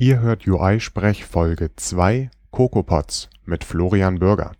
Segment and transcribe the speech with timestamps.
[0.00, 4.52] Ihr hört UI-Sprech Folge 2 CocoaPods mit Florian Bürger.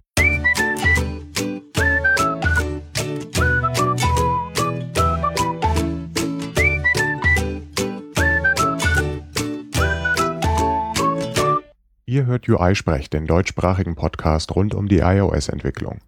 [12.05, 16.00] Ihr hört UI-Sprech, den deutschsprachigen Podcast rund um die iOS-Entwicklung.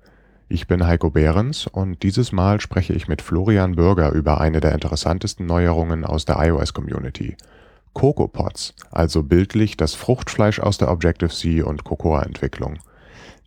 [0.48, 4.72] Ich bin Heiko Behrens und dieses Mal spreche ich mit Florian Bürger über eine der
[4.72, 7.36] interessantesten Neuerungen aus der iOS-Community–
[7.94, 12.78] CocoaPods, also bildlich das Fruchtfleisch aus der Objective-C und Cocoa-Entwicklung.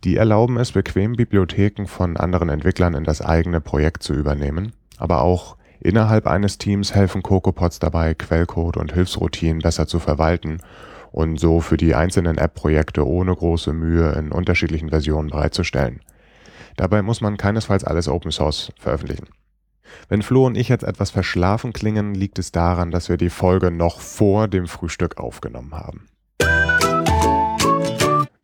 [0.04, 5.22] Die erlauben es, bequem Bibliotheken von anderen Entwicklern in das eigene Projekt zu übernehmen, aber
[5.22, 10.60] auch innerhalb eines Teams helfen CocoaPods dabei, Quellcode und Hilfsroutinen besser zu verwalten
[11.10, 16.00] und so für die einzelnen App-Projekte ohne große Mühe in unterschiedlichen Versionen bereitzustellen.
[16.76, 19.28] Dabei muss man keinesfalls alles Open Source veröffentlichen.
[20.08, 23.70] Wenn Flo und ich jetzt etwas verschlafen klingen, liegt es daran, dass wir die Folge
[23.70, 26.08] noch vor dem Frühstück aufgenommen haben.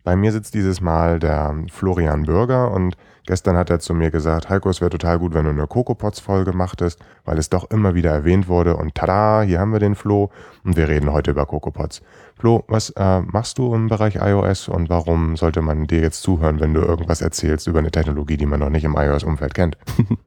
[0.03, 4.49] Bei mir sitzt dieses Mal der Florian Bürger und gestern hat er zu mir gesagt,
[4.49, 8.11] Heiko, es wäre total gut, wenn du eine CocoPods-Folge machtest, weil es doch immer wieder
[8.11, 10.31] erwähnt wurde und tada, hier haben wir den Flo
[10.65, 12.01] und wir reden heute über CocoPods.
[12.39, 16.61] Flo, was äh, machst du im Bereich iOS und warum sollte man dir jetzt zuhören,
[16.61, 19.77] wenn du irgendwas erzählst über eine Technologie, die man noch nicht im iOS-Umfeld kennt?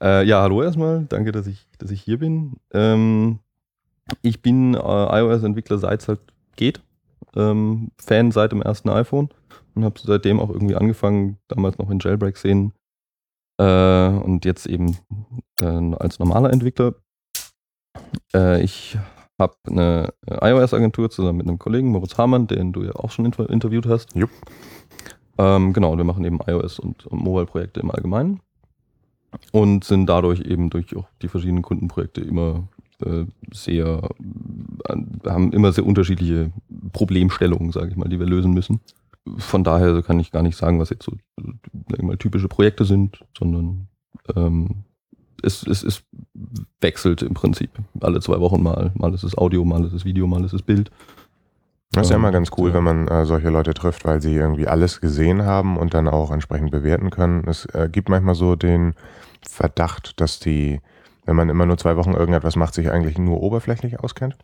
[0.00, 1.04] Äh, ja, hallo erstmal.
[1.08, 2.56] Danke, dass ich, dass ich hier bin.
[2.72, 3.40] Ähm,
[4.22, 6.20] ich bin äh, iOS-Entwickler seit es halt
[6.56, 6.80] geht.
[7.36, 9.28] Ähm, Fan seit dem ersten iPhone
[9.74, 12.72] und habe seitdem auch irgendwie angefangen, damals noch in Jailbreak-Szenen
[13.58, 14.96] äh, und jetzt eben
[15.60, 16.94] äh, als normaler Entwickler.
[18.34, 18.96] Äh, ich
[19.38, 23.50] habe eine iOS-Agentur zusammen mit einem Kollegen, Moritz Hamann, den du ja auch schon inter
[23.50, 24.14] interviewt hast.
[24.14, 24.30] Jupp.
[25.38, 28.40] Ähm, genau, und wir machen eben iOS und, und Mobile-Projekte im Allgemeinen
[29.52, 32.68] und sind dadurch eben durch auch die verschiedenen Kundenprojekte immer
[33.04, 34.08] äh, sehr,
[34.88, 34.96] äh,
[35.28, 36.50] haben immer sehr unterschiedliche
[36.92, 38.80] Problemstellungen, sage ich mal, die wir lösen müssen.
[39.36, 41.12] Von daher kann ich gar nicht sagen, was jetzt so
[42.02, 43.88] mal, typische Projekte sind, sondern
[44.34, 44.84] ähm,
[45.42, 46.02] es, es, es
[46.80, 48.92] wechselt im Prinzip alle zwei Wochen mal.
[48.94, 50.90] Mal ist es Audio, mal ist es Video, mal ist es Bild.
[51.92, 54.68] Das ist ja immer ganz cool, wenn man äh, solche Leute trifft, weil sie irgendwie
[54.68, 57.44] alles gesehen haben und dann auch entsprechend bewerten können.
[57.46, 58.94] Es äh, gibt manchmal so den
[59.48, 60.80] Verdacht, dass die,
[61.24, 64.36] wenn man immer nur zwei Wochen irgendetwas macht, sich eigentlich nur oberflächlich auskennt.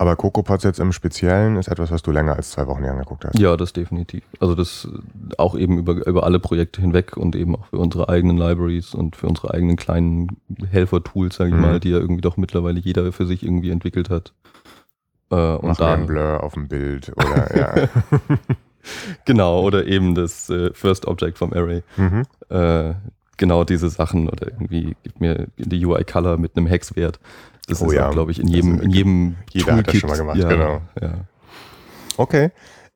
[0.00, 3.38] Aber CocoaPods jetzt im Speziellen ist etwas, was du länger als zwei Wochen angeguckt hast.
[3.38, 4.24] Ja, das definitiv.
[4.38, 4.88] Also das
[5.36, 9.14] auch eben über, über alle Projekte hinweg und eben auch für unsere eigenen Libraries und
[9.14, 10.38] für unsere eigenen kleinen
[10.70, 11.60] Helfer-Tools, sage ich mhm.
[11.60, 14.32] mal, die ja irgendwie doch mittlerweile jeder für sich irgendwie entwickelt hat.
[15.30, 17.88] Äh, und Mach da ein Blur auf dem Bild oder ja.
[19.24, 21.82] genau, oder eben das äh, First Object vom Array.
[21.96, 22.24] Mhm.
[22.48, 22.94] Äh,
[23.36, 27.20] genau diese Sachen oder irgendwie gibt mir die UI Color mit einem Hexwert.
[27.68, 28.10] Das oh ist ja.
[28.10, 29.86] glaube ich, in jedem, also, in jedem Jeder Toolkit.
[29.86, 30.82] hat das schon mal gemacht, ja, genau.
[31.00, 31.12] Ja.
[32.16, 32.50] Okay.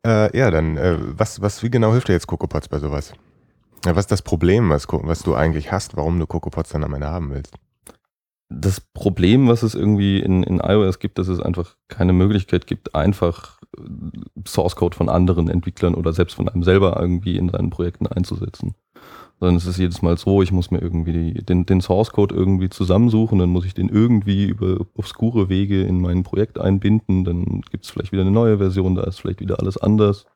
[0.05, 3.12] Äh, ja, dann, äh, was, was, wie genau hilft dir jetzt CocoaPods bei sowas?
[3.84, 6.95] Ja, was ist das Problem, was, was du eigentlich hast, warum du CocoaPods dann am
[6.95, 7.55] Ende haben willst?
[8.49, 12.94] Das Problem, was es irgendwie in, in iOS gibt, dass es einfach keine Möglichkeit gibt,
[12.94, 13.82] einfach äh,
[14.47, 18.75] Source Code von anderen Entwicklern oder selbst von einem selber irgendwie in seinen Projekten einzusetzen.
[19.41, 22.34] Sondern es ist jedes Mal so, ich muss mir irgendwie die, den, den Source Code
[22.34, 27.62] irgendwie zusammensuchen, dann muss ich den irgendwie über obskure Wege in mein Projekt einbinden, dann
[27.71, 30.27] gibt es vielleicht wieder eine neue Version, da ist vielleicht wieder alles anders.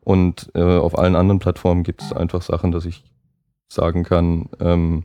[0.00, 3.04] Und äh, auf allen anderen Plattformen gibt es einfach Sachen, dass ich
[3.68, 5.04] sagen kann, ähm,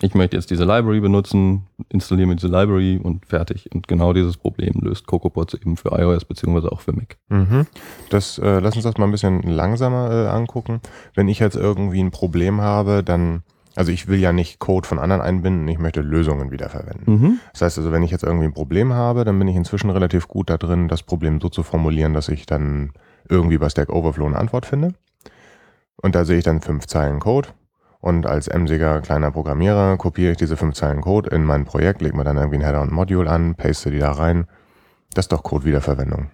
[0.00, 3.68] ich möchte jetzt diese Library benutzen, installiere mir diese Library und fertig.
[3.74, 7.16] Und genau dieses Problem löst CocoaPods eben für iOS beziehungsweise auch für Mac.
[7.28, 7.66] Mhm.
[8.10, 10.80] Das, äh, lass uns das mal ein bisschen langsamer äh, angucken.
[11.14, 13.42] Wenn ich jetzt irgendwie ein Problem habe, dann,
[13.74, 17.20] also ich will ja nicht Code von anderen einbinden, ich möchte Lösungen wiederverwenden.
[17.20, 17.40] Mhm.
[17.52, 20.28] Das heißt also, wenn ich jetzt irgendwie ein Problem habe, dann bin ich inzwischen relativ
[20.28, 22.92] gut da drin, das Problem so zu formulieren, dass ich dann
[23.28, 24.94] irgendwie bei Stack Overflow eine Antwort finde.
[25.96, 27.48] Und da sehe ich dann fünf Zeilen Code
[28.06, 32.16] und als emsiger kleiner Programmierer kopiere ich diese fünf Zeilen Code in mein Projekt, lege
[32.16, 34.46] mir dann irgendwie ein Header und ein Module an, paste die da rein.
[35.12, 36.30] Das ist doch Code-Wiederverwendung.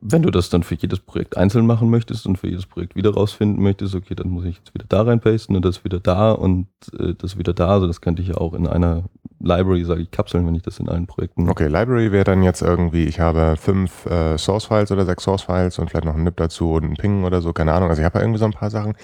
[0.00, 3.12] Wenn du das dann für jedes Projekt einzeln machen möchtest und für jedes Projekt wieder
[3.12, 6.68] rausfinden möchtest, okay, dann muss ich jetzt wieder da reinpasten und das wieder da und
[6.96, 7.70] äh, das wieder da.
[7.70, 9.02] Also das könnte ich ja auch in einer
[9.40, 11.48] Library, sage ich, kapseln, wenn ich das in allen Projekten.
[11.48, 15.90] Okay, Library wäre dann jetzt irgendwie, ich habe fünf äh, Source-Files oder sechs Source-Files und
[15.90, 17.88] vielleicht noch ein NIP dazu und ein Ping oder so, keine Ahnung.
[17.88, 18.94] Also ich habe ja irgendwie so ein paar Sachen.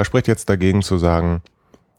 [0.00, 1.42] Was spricht jetzt dagegen zu sagen,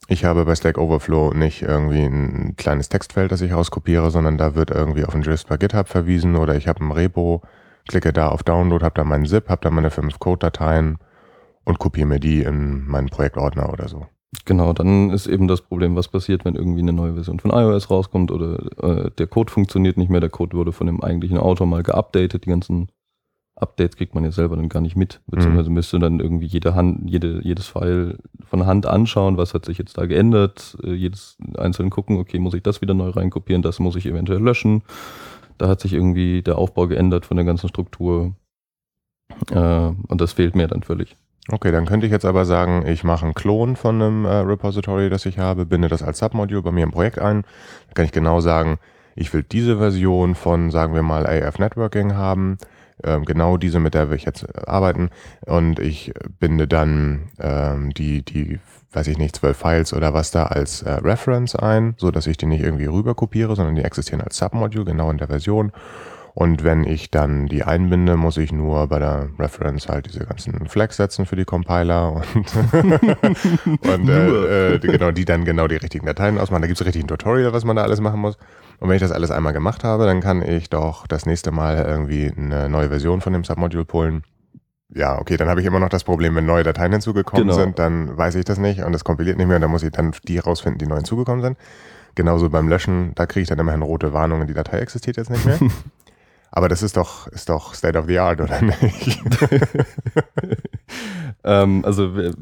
[0.08, 4.56] ich habe bei Stack Overflow nicht irgendwie ein kleines Textfeld, das ich rauskopiere, sondern da
[4.56, 7.44] wird irgendwie auf ein Gist bei GitHub verwiesen oder ich habe ein Repo,
[7.88, 10.98] klicke da auf Download, habe da meinen ZIP, habe da meine fünf Code-Dateien
[11.64, 14.08] und kopiere mir die in meinen Projektordner oder so.
[14.46, 17.92] Genau, dann ist eben das Problem, was passiert, wenn irgendwie eine neue Version von iOS
[17.92, 21.68] rauskommt oder äh, der Code funktioniert nicht mehr, der Code wurde von dem eigentlichen Autor
[21.68, 22.88] mal geupdatet, die ganzen
[23.62, 25.76] Updates kriegt man ja selber dann gar nicht mit, beziehungsweise mhm.
[25.76, 28.18] müsste dann irgendwie jede Hand, jede, jedes File
[28.50, 32.54] von Hand anschauen, was hat sich jetzt da geändert, äh, jedes einzeln gucken, okay, muss
[32.54, 34.84] ich das wieder neu reinkopieren, das muss ich eventuell löschen.
[35.58, 38.34] Da hat sich irgendwie der Aufbau geändert von der ganzen Struktur.
[39.52, 41.16] Äh, und das fehlt mir dann völlig.
[41.50, 45.10] Okay, dann könnte ich jetzt aber sagen, ich mache einen Klon von einem äh, Repository,
[45.10, 47.44] das ich habe, binde das als Submodule bei mir im Projekt ein.
[47.88, 48.80] Da kann ich genau sagen,
[49.16, 52.58] ich will diese Version von, sagen wir mal, AF Networking haben.
[53.04, 55.10] Ähm, genau diese, mit der wir jetzt arbeiten.
[55.46, 58.60] Und ich binde dann ähm, die, die,
[58.92, 62.38] weiß ich nicht, zwölf Files oder was da als äh, Reference ein, so dass ich
[62.38, 65.72] die nicht irgendwie rüber kopiere, sondern die existieren als Submodule, genau in der Version.
[66.34, 70.68] Und wenn ich dann die einbinde, muss ich nur bei der Reference halt diese ganzen
[70.68, 72.26] Flags setzen für die Compiler und,
[73.86, 76.62] und äh, äh, genau, die dann genau die richtigen Dateien ausmachen.
[76.62, 78.38] Da gibt es richtig ein Tutorial, was man da alles machen muss.
[78.80, 81.86] Und wenn ich das alles einmal gemacht habe, dann kann ich doch das nächste Mal
[81.86, 84.24] irgendwie eine neue Version von dem Submodule pullen.
[84.94, 87.58] Ja, okay, dann habe ich immer noch das Problem, wenn neue Dateien hinzugekommen genau.
[87.58, 89.92] sind, dann weiß ich das nicht und es kompiliert nicht mehr und dann muss ich
[89.92, 91.58] dann die rausfinden, die neu hinzugekommen sind.
[92.16, 95.16] Genauso beim Löschen, da kriege ich dann immer eine rote Warnung und die Datei existiert
[95.18, 95.60] jetzt nicht mehr.
[96.52, 99.22] Aber das ist doch, ist doch State of the Art, oder nicht?
[101.46, 102.34] ähm, also wir,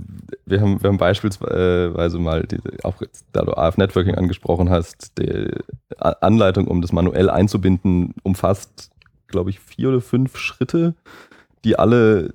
[0.46, 2.96] wir, haben, wir haben beispielsweise mal, die, auch
[3.32, 5.52] da du AF Networking angesprochen hast, die
[6.00, 8.90] Anleitung, um das manuell einzubinden, umfasst,
[9.28, 10.96] glaube ich, vier oder fünf Schritte,
[11.64, 12.34] die alle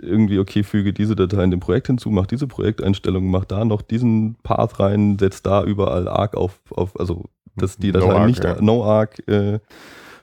[0.00, 3.82] irgendwie, okay, füge diese Datei in dem Projekt hinzu, mach diese Projekteinstellung, mach da noch
[3.82, 7.24] diesen Path rein, setz da überall arc auf, auf also
[7.56, 8.60] dass die Datei no nicht ja.
[8.60, 9.58] no arc äh,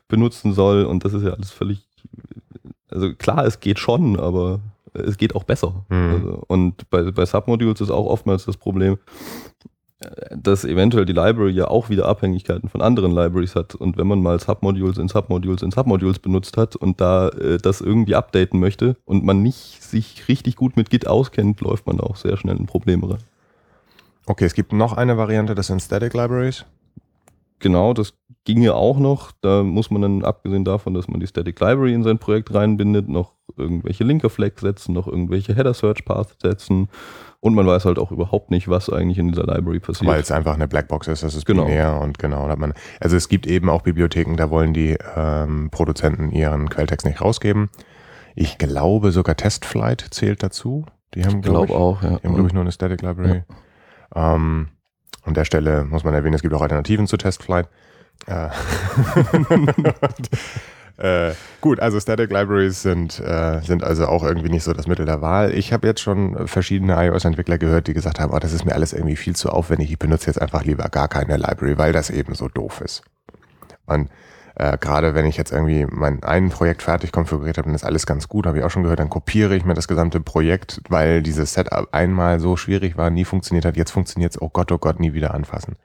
[0.07, 0.85] benutzen soll.
[0.85, 1.85] Und das ist ja alles völlig,
[2.89, 4.59] also klar, es geht schon, aber
[4.93, 5.85] es geht auch besser.
[5.89, 6.13] Mhm.
[6.13, 8.97] Also, und bei, bei Submodules ist auch oftmals das Problem,
[10.31, 13.75] dass eventuell die Library ja auch wieder Abhängigkeiten von anderen Libraries hat.
[13.75, 17.81] Und wenn man mal Submodules in Submodules in Submodules benutzt hat und da äh, das
[17.81, 22.15] irgendwie updaten möchte und man nicht sich richtig gut mit Git auskennt, läuft man auch
[22.15, 23.23] sehr schnell in Probleme rein.
[24.25, 26.65] Okay, es gibt noch eine Variante, das sind Static Libraries.
[27.65, 28.13] Genau, das
[28.43, 29.31] ginge auch noch.
[29.41, 33.09] Da muss man dann, abgesehen davon, dass man die Static Library in sein Projekt reinbindet,
[33.09, 36.89] noch irgendwelche Linker Flags setzen, noch irgendwelche Header Search Paths setzen.
[37.39, 40.07] Und man weiß halt auch überhaupt nicht, was eigentlich in dieser Library passiert.
[40.07, 41.65] Weil es einfach eine Blackbox ist, das ist genau.
[41.65, 42.55] binär und genau.
[42.55, 47.19] Man, also es gibt eben auch Bibliotheken, da wollen die ähm, Produzenten ihren Quelltext nicht
[47.19, 47.71] rausgeben.
[48.35, 50.85] Ich glaube sogar Testflight zählt dazu.
[51.15, 52.19] Die haben, glaube glaub auch, ja.
[52.19, 53.41] Die haben, glaube ich, nur eine Static Library.
[54.13, 54.35] Ja.
[54.35, 54.67] Ähm,
[55.25, 57.67] an der Stelle muss man erwähnen, es gibt auch Alternativen zu Testflight.
[58.27, 58.49] Äh,
[61.29, 65.05] äh, gut, also Static Libraries sind, äh, sind also auch irgendwie nicht so das Mittel
[65.05, 65.53] der Wahl.
[65.53, 68.93] Ich habe jetzt schon verschiedene iOS-Entwickler gehört, die gesagt haben, oh, das ist mir alles
[68.93, 72.35] irgendwie viel zu aufwendig, ich benutze jetzt einfach lieber gar keine Library, weil das eben
[72.35, 73.03] so doof ist.
[73.85, 74.09] Und
[74.55, 78.05] äh, gerade wenn ich jetzt irgendwie mein ein Projekt fertig konfiguriert habe, dann ist alles
[78.05, 81.21] ganz gut, habe ich auch schon gehört, dann kopiere ich mir das gesamte Projekt, weil
[81.21, 84.77] dieses Setup einmal so schwierig war, nie funktioniert hat, jetzt funktioniert es, oh Gott, oh
[84.77, 85.75] Gott, nie wieder anfassen.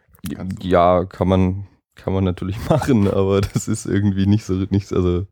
[0.61, 5.27] Ja, kann man, kann man natürlich machen, aber das ist irgendwie nicht so, nicht, also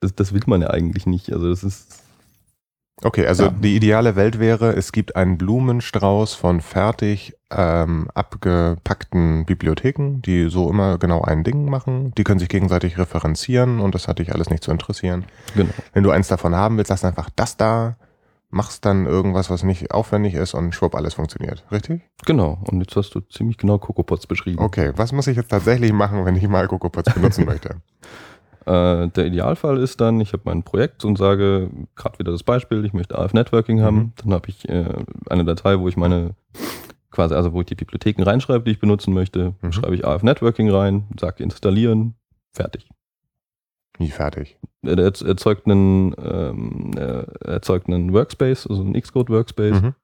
[0.00, 1.32] das, das will man ja eigentlich nicht.
[1.32, 2.02] Also das ist
[3.02, 3.50] Okay, also ja.
[3.50, 10.68] die ideale Welt wäre, es gibt einen Blumenstrauß von fertig ähm, abgepackten Bibliotheken, die so
[10.68, 12.12] immer genau ein Ding machen.
[12.16, 15.24] Die können sich gegenseitig referenzieren und das hat dich alles nicht zu interessieren.
[15.54, 15.70] Genau.
[15.92, 17.96] Wenn du eins davon haben willst, sagst einfach das da,
[18.50, 21.64] machst dann irgendwas, was nicht aufwendig ist und schwupp, alles funktioniert.
[21.70, 22.02] Richtig?
[22.24, 22.58] Genau.
[22.64, 24.58] Und jetzt hast du ziemlich genau CocoaPods beschrieben.
[24.58, 27.76] Okay, was muss ich jetzt tatsächlich machen, wenn ich mal CocoaPods benutzen möchte?
[28.68, 32.84] Äh, der Idealfall ist dann, ich habe mein Projekt und sage, gerade wieder das Beispiel,
[32.84, 33.96] ich möchte AF Networking haben.
[33.96, 34.12] Mhm.
[34.16, 34.84] Dann habe ich äh,
[35.30, 36.34] eine Datei, wo ich meine,
[37.10, 39.54] quasi, also wo ich die Bibliotheken reinschreibe, die ich benutzen möchte.
[39.62, 39.72] Mhm.
[39.72, 42.14] Schreibe ich AF Networking rein, sage installieren,
[42.52, 42.90] fertig.
[43.96, 44.58] Wie fertig?
[44.82, 46.92] Er erzeugt einen, ähm,
[47.40, 49.80] erzeugt einen Workspace, also einen Xcode Workspace.
[49.80, 49.94] Mhm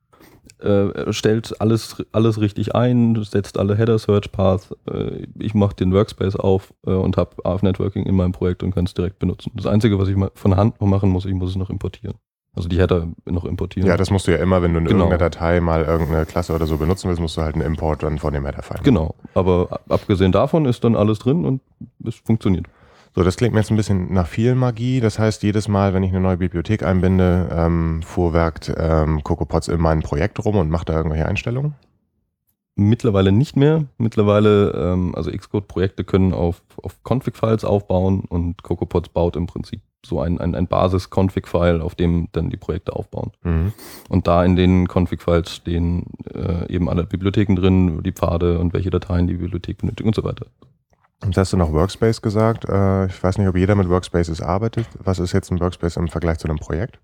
[0.59, 4.73] äh, stellt alles, alles richtig ein, setzt alle Header Search Paths.
[4.89, 8.73] Äh, ich mache den Workspace auf äh, und habe AF Networking in meinem Projekt und
[8.73, 9.51] kann es direkt benutzen.
[9.55, 12.15] Das Einzige, was ich von Hand noch machen muss, ich muss es noch importieren.
[12.55, 13.87] Also die Header noch importieren.
[13.87, 15.05] Ja, das musst du ja immer, wenn du in genau.
[15.05, 18.17] irgendeiner Datei mal irgendeine Klasse oder so benutzen willst, musst du halt einen Import dann
[18.17, 21.61] von dem Header-File Genau, aber abgesehen davon ist dann alles drin und
[22.05, 22.67] es funktioniert.
[23.15, 24.99] So, das klingt mir jetzt ein bisschen nach viel Magie.
[24.99, 29.79] Das heißt, jedes Mal, wenn ich eine neue Bibliothek einbinde, ähm, fuhrwerkt ähm, CocoaPods in
[29.79, 31.75] meinem Projekt rum und macht da irgendwelche Einstellungen?
[32.75, 33.85] Mittlerweile nicht mehr.
[33.97, 40.19] Mittlerweile, ähm, also Xcode-Projekte können auf, auf Config-Files aufbauen und CocoaPods baut im Prinzip so
[40.19, 43.31] ein, ein, ein Basis-Config-File, auf dem dann die Projekte aufbauen.
[43.43, 43.71] Mhm.
[44.09, 48.89] Und da in den Config-Files stehen äh, eben alle Bibliotheken drin, die Pfade und welche
[48.89, 50.47] Dateien die Bibliothek benötigt und so weiter.
[51.23, 52.65] Jetzt hast du noch Workspace gesagt.
[52.65, 54.87] Äh, ich weiß nicht, ob jeder mit Workspaces arbeitet.
[54.99, 56.99] Was ist jetzt ein Workspace im Vergleich zu einem Projekt?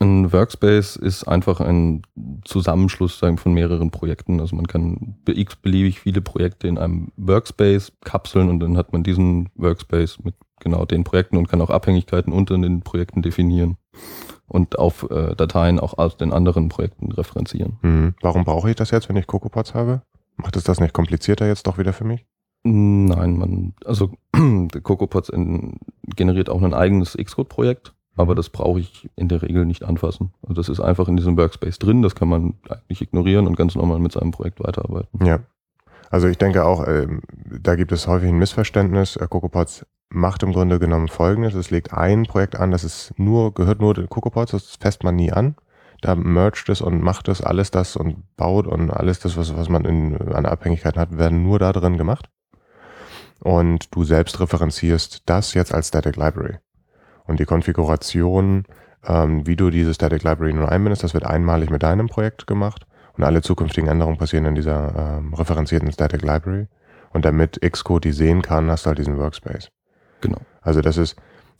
[0.00, 2.02] Ein Workspace ist einfach ein
[2.44, 4.40] Zusammenschluss sagen, von mehreren Projekten.
[4.40, 9.50] Also man kann x-beliebig viele Projekte in einem Workspace kapseln und dann hat man diesen
[9.54, 13.76] Workspace mit genau den Projekten und kann auch Abhängigkeiten unter den Projekten definieren
[14.48, 17.78] und auf äh, Dateien auch aus den anderen Projekten referenzieren.
[17.82, 18.14] Mhm.
[18.20, 20.02] Warum brauche ich das jetzt, wenn ich CocoaPods habe?
[20.36, 22.26] Macht es das nicht komplizierter jetzt doch wieder für mich?
[22.64, 25.32] Nein, man, also CocoaPods
[26.16, 30.32] generiert auch ein eigenes Xcode-Projekt aber das brauche ich in der Regel nicht anfassen.
[30.42, 33.74] Also das ist einfach in diesem Workspace drin, das kann man eigentlich ignorieren und ganz
[33.74, 35.24] normal mit seinem Projekt weiterarbeiten.
[35.24, 35.40] Ja.
[36.10, 37.08] Also ich denke auch, äh,
[37.60, 39.16] da gibt es häufig ein Missverständnis.
[39.16, 41.54] Äh, CocoaPods macht im Grunde genommen folgendes.
[41.54, 45.16] Es legt ein Projekt an, das ist nur, gehört nur den CocoaPods, das fässt man
[45.16, 45.56] nie an.
[46.02, 49.68] Da mergt es und macht es alles das und baut und alles das, was, was
[49.68, 52.28] man in, an Abhängigkeiten hat, werden nur da drin gemacht.
[53.44, 56.56] Und du selbst referenzierst das jetzt als Static Library.
[57.26, 58.64] Und die Konfiguration,
[59.06, 62.86] ähm, wie du diese Static Library nun einbindest, das wird einmalig mit deinem Projekt gemacht.
[63.18, 66.68] Und alle zukünftigen Änderungen passieren in dieser ähm, referenzierten Static Library.
[67.12, 69.70] Und damit Xcode die sehen kann, hast du halt diesen Workspace.
[70.22, 70.40] Genau.
[70.62, 71.14] Also das ist,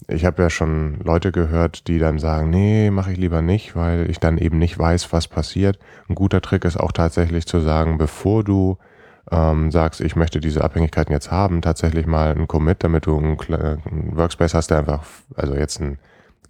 [0.09, 4.11] ich habe ja schon Leute gehört, die dann sagen, nee, mache ich lieber nicht, weil
[4.11, 5.79] ich dann eben nicht weiß, was passiert.
[6.09, 8.79] Ein guter Trick ist auch tatsächlich zu sagen, bevor du
[9.31, 13.39] ähm, sagst, ich möchte diese Abhängigkeiten jetzt haben, tatsächlich mal ein Commit, damit du einen,
[13.41, 15.03] einen Workspace hast, der einfach,
[15.35, 15.99] also jetzt ein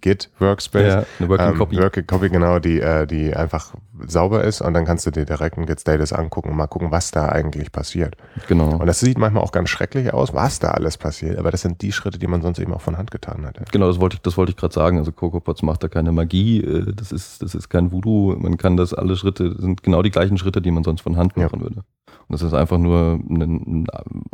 [0.05, 3.73] Git Workspace, ja, eine Working ähm, Copy, Working Copy genau, die äh, die einfach
[4.05, 6.91] sauber ist und dann kannst du dir direkt einen Git Status angucken und mal gucken,
[6.91, 8.15] was da eigentlich passiert.
[8.47, 8.77] Genau.
[8.77, 11.81] Und das sieht manchmal auch ganz schrecklich aus, was da alles passiert, aber das sind
[11.81, 13.71] die Schritte, die man sonst eben auch von Hand getan hat.
[13.71, 14.99] Genau, das wollte ich, das wollte ich gerade sagen.
[14.99, 18.35] Also CocoaPods macht da keine Magie, äh, das ist das ist kein Voodoo.
[18.37, 21.35] Man kann das alle Schritte sind genau die gleichen Schritte, die man sonst von Hand
[21.35, 21.61] machen ja.
[21.61, 21.77] würde.
[21.77, 23.87] Und das ist einfach nur ein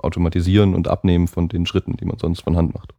[0.04, 2.94] Automatisieren und Abnehmen von den Schritten, die man sonst von Hand macht.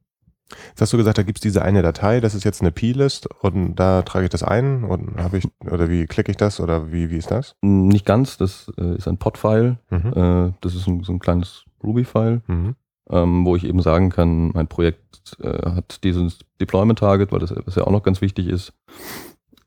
[0.69, 3.29] Jetzt hast du gesagt, da gibt es diese eine Datei, das ist jetzt eine P-List
[3.43, 6.93] und da trage ich das ein und habe ich, oder wie klicke ich das oder
[6.93, 7.57] wie, wie ist das?
[7.63, 9.79] Nicht ganz, das äh, ist ein Pod-File.
[9.91, 10.13] Mhm.
[10.15, 12.75] Äh, das ist ein, so ein kleines Ruby-File, mhm.
[13.11, 17.75] ähm, wo ich eben sagen kann, mein Projekt äh, hat dieses Deployment-Target, weil das was
[17.75, 18.73] ja auch noch ganz wichtig ist,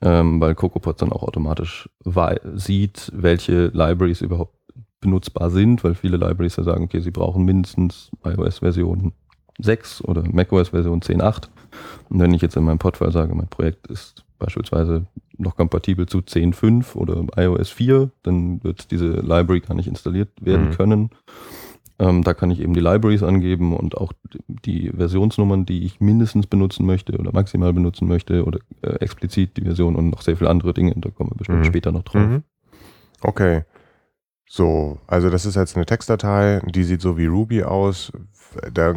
[0.02, 1.90] ähm, weil CocoaPods dann auch automatisch
[2.56, 4.56] sieht, welche Libraries überhaupt
[5.02, 9.14] benutzbar sind, weil viele Libraries ja sagen, okay, sie brauchen mindestens iOS-Version
[9.60, 11.48] 6 oder macOS-Version 10.8.
[12.10, 15.06] Und wenn ich jetzt in meinem Podfile sage, mein Projekt ist beispielsweise
[15.38, 20.70] noch kompatibel zu 10.5 oder iOS 4, dann wird diese Library gar nicht installiert werden
[20.70, 20.74] mhm.
[20.74, 21.10] können.
[21.98, 24.12] Ähm, da kann ich eben die Libraries angeben und auch
[24.48, 29.62] die Versionsnummern, die ich mindestens benutzen möchte oder maximal benutzen möchte oder äh, explizit die
[29.62, 30.94] Version und noch sehr viele andere Dinge.
[30.98, 31.66] Da kommen wir bestimmt mhm.
[31.66, 32.28] später noch drauf.
[32.28, 32.44] Mhm.
[33.22, 33.64] Okay.
[34.56, 38.14] So, also das ist jetzt eine Textdatei, die sieht so wie Ruby aus.
[38.72, 38.94] Da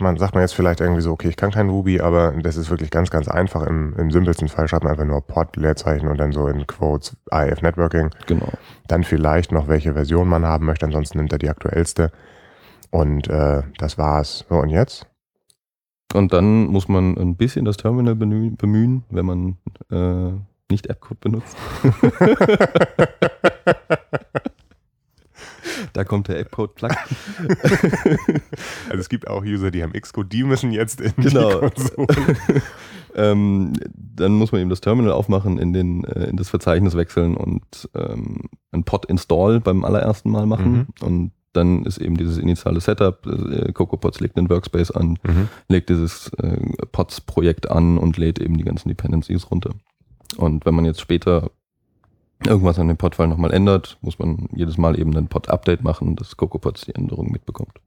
[0.00, 2.70] man, sagt man jetzt vielleicht irgendwie so, okay, ich kann kein Ruby, aber das ist
[2.70, 3.66] wirklich ganz, ganz einfach.
[3.66, 7.14] Im, im simpelsten Fall schreibt man einfach nur Pod, Leerzeichen und dann so in Quotes
[7.30, 8.08] IF Networking.
[8.26, 8.48] Genau.
[8.88, 12.10] Dann vielleicht noch, welche Version man haben möchte, ansonsten nimmt er die aktuellste.
[12.90, 14.46] Und äh, das war's.
[14.48, 15.06] So, und jetzt?
[16.14, 19.58] Und dann muss man ein bisschen das Terminal bemühen, wenn man
[19.90, 20.32] äh,
[20.70, 21.54] nicht Appcode benutzt.
[25.96, 26.90] Da kommt der App-Code-Plug.
[28.90, 31.48] also es gibt auch User, die haben Xcode, die müssen jetzt in genau.
[31.48, 32.06] die Konsole.
[33.14, 37.34] ähm, dann muss man eben das Terminal aufmachen, in, den, äh, in das Verzeichnis wechseln
[37.34, 40.72] und ähm, ein Pod-Install beim allerersten Mal machen.
[40.72, 40.86] Mhm.
[41.00, 45.48] Und dann ist eben dieses initiale Setup, äh, CocoaPods legt einen Workspace an, mhm.
[45.68, 46.58] legt dieses äh,
[46.92, 49.70] Pods-Projekt an und lädt eben die ganzen Dependencies runter.
[50.36, 51.52] Und wenn man jetzt später
[52.44, 56.36] irgendwas an dem Pod-File nochmal ändert, muss man jedes Mal eben ein Pod-Update machen, dass
[56.36, 57.80] CocoaPods die Änderungen mitbekommt.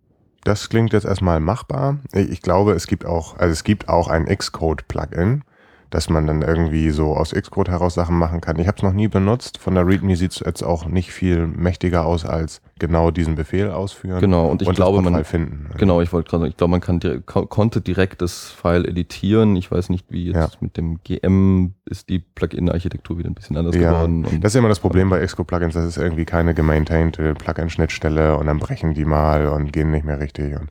[0.44, 2.00] Das klingt jetzt erstmal machbar.
[2.14, 5.44] Ich glaube, es gibt auch, also es gibt auch ein Xcode-Plugin,
[5.90, 8.60] dass man dann irgendwie so aus Xcode heraus Sachen machen kann.
[8.60, 9.58] Ich habe es noch nie benutzt.
[9.58, 13.72] Von der README sieht es jetzt auch nicht viel mächtiger aus als genau diesen Befehl
[13.72, 14.22] ausführen.
[14.22, 15.70] Genau, und ich und glaube, man finden.
[15.78, 19.56] Genau, ich wollte gerade sagen, ich glaube, man kann direkt, konnte direkt das File editieren.
[19.56, 20.50] Ich weiß nicht, wie jetzt ja.
[20.60, 24.26] mit dem GM ist die Plugin-Architektur wieder ein bisschen anders ja, geworden.
[24.42, 28.60] Das ist immer das Problem bei Xcode-Plugins, das ist irgendwie keine gemaintained Plugin-Schnittstelle und dann
[28.60, 30.56] brechen die mal und gehen nicht mehr richtig.
[30.56, 30.70] Und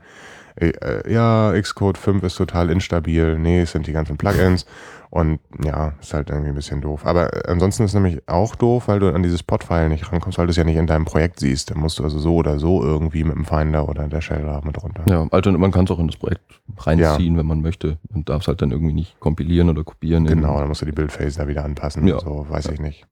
[1.08, 4.66] ja, Xcode 5 ist total instabil, nee, es sind die ganzen Plugins
[5.10, 7.06] und ja, ist halt irgendwie ein bisschen doof.
[7.06, 10.38] Aber äh, ansonsten ist es nämlich auch doof, weil du an dieses Pod-File nicht rankommst,
[10.38, 11.70] weil du es ja nicht in deinem Projekt siehst.
[11.70, 14.82] Dann musst du also so oder so irgendwie mit dem Finder oder der Shell mit
[14.82, 15.04] runter.
[15.08, 16.42] Ja, also man kann es auch in das Projekt
[16.76, 17.40] reinziehen, ja.
[17.40, 17.96] wenn man möchte.
[18.12, 20.26] Und darf es halt dann irgendwie nicht kompilieren oder kopieren.
[20.26, 22.06] Genau, dann musst du die Build-Phase da wieder anpassen.
[22.06, 22.20] Ja.
[22.20, 22.72] So, weiß ja.
[22.72, 23.06] ich nicht.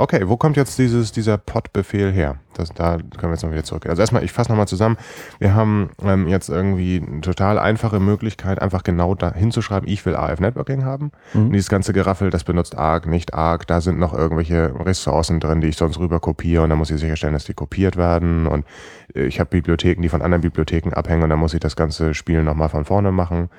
[0.00, 2.36] Okay, wo kommt jetzt dieses, dieser Pod-Befehl her?
[2.54, 3.84] Das, da können wir jetzt noch wieder zurück.
[3.86, 4.96] Also erstmal, ich fasse nochmal zusammen.
[5.40, 10.14] Wir haben ähm, jetzt irgendwie eine total einfache Möglichkeit, einfach genau da hinzuschreiben, ich will
[10.14, 11.10] AF Networking haben.
[11.34, 11.46] Mhm.
[11.46, 13.66] Und dieses ganze Geraffel, das benutzt ARC, nicht ARC.
[13.66, 17.00] Da sind noch irgendwelche Ressourcen drin, die ich sonst rüber kopiere und dann muss ich
[17.00, 18.46] sicherstellen, dass die kopiert werden.
[18.46, 18.66] Und
[19.16, 22.14] äh, ich habe Bibliotheken, die von anderen Bibliotheken abhängen und dann muss ich das ganze
[22.14, 23.50] Spiel nochmal von vorne machen.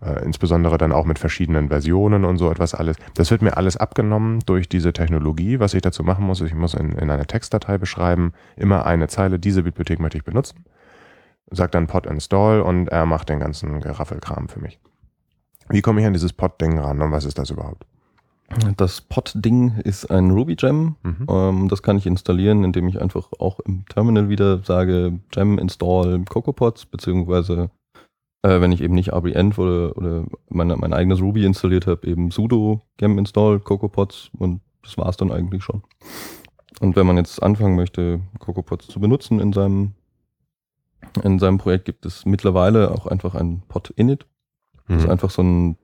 [0.00, 2.96] Äh, insbesondere dann auch mit verschiedenen Versionen und so etwas alles.
[3.14, 5.58] Das wird mir alles abgenommen durch diese Technologie.
[5.58, 9.40] Was ich dazu machen muss, ich muss in, in einer Textdatei beschreiben, immer eine Zeile,
[9.40, 10.64] diese Bibliothek möchte ich benutzen.
[11.50, 14.78] Sagt dann pod install und er macht den ganzen Geraffelkram für mich.
[15.68, 17.84] Wie komme ich an dieses Pod-Ding ran und was ist das überhaupt?
[18.76, 20.94] Das Pod-Ding ist ein Ruby-Gem.
[21.02, 21.26] Mhm.
[21.28, 26.24] Ähm, das kann ich installieren, indem ich einfach auch im Terminal wieder sage gem install
[26.24, 27.70] CocoaPods, beziehungsweise
[28.42, 32.30] äh, wenn ich eben nicht RBEnv oder, oder meine, mein eigenes Ruby installiert habe, eben
[32.30, 35.82] sudo gem install CocoaPods und das war es dann eigentlich schon.
[36.80, 39.94] Und wenn man jetzt anfangen möchte, CocoaPods zu benutzen in seinem,
[41.22, 44.26] in seinem Projekt, gibt es mittlerweile auch einfach ein Pod-Init,
[44.88, 45.10] das mhm.
[45.10, 45.76] einfach so ein,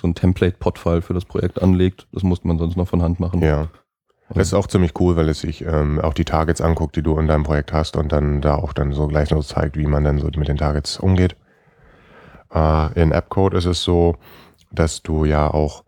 [0.00, 2.06] so ein Template-Pod-File für das Projekt anlegt.
[2.12, 3.42] Das musste man sonst noch von Hand machen.
[3.42, 3.68] Ja.
[4.32, 7.18] Das ist auch ziemlich cool, weil es sich ähm, auch die Targets anguckt, die du
[7.18, 10.04] in deinem Projekt hast und dann da auch dann so gleich noch zeigt, wie man
[10.04, 11.34] dann so mit den Targets umgeht.
[12.52, 14.16] Äh, in AppCode ist es so,
[14.70, 15.84] dass du ja auch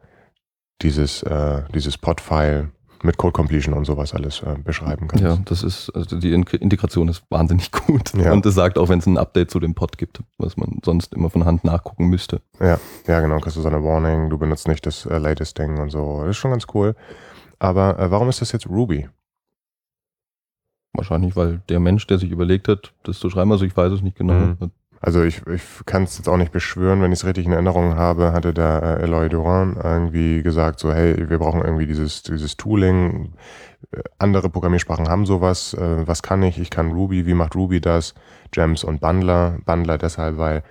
[0.83, 2.71] dieses, äh, dieses Pod-File
[3.03, 5.25] mit Code Completion und sowas alles äh, beschreiben kannst.
[5.25, 8.13] Ja, das ist, also die Integration ist wahnsinnig gut.
[8.15, 8.33] Ja.
[8.33, 11.15] Und es sagt auch, wenn es ein Update zu dem Pod gibt, was man sonst
[11.15, 12.43] immer von Hand nachgucken müsste.
[12.61, 13.39] Ja, ja, genau.
[13.39, 16.21] Kriegst du so eine Warning, du benutzt nicht das äh, latest Ding und so.
[16.21, 16.95] Das ist schon ganz cool.
[17.59, 19.09] Aber äh, warum ist das jetzt Ruby?
[20.93, 24.03] Wahrscheinlich, weil der Mensch, der sich überlegt hat, das zu schreiben, also ich weiß es
[24.03, 24.71] nicht genau, mhm.
[25.03, 27.95] Also ich, ich kann es jetzt auch nicht beschwören, wenn ich es richtig in Erinnerung
[27.97, 32.59] habe, hatte der äh, Eloy Duran irgendwie gesagt, so hey, wir brauchen irgendwie dieses, dieses
[32.59, 33.33] Tooling.
[33.93, 35.73] Äh, andere Programmiersprachen haben sowas.
[35.73, 36.59] Äh, was kann ich?
[36.59, 37.25] Ich kann Ruby.
[37.25, 38.15] Wie macht Ruby das?
[38.51, 39.59] Gems und Bundler.
[39.65, 40.63] Bundler deshalb, weil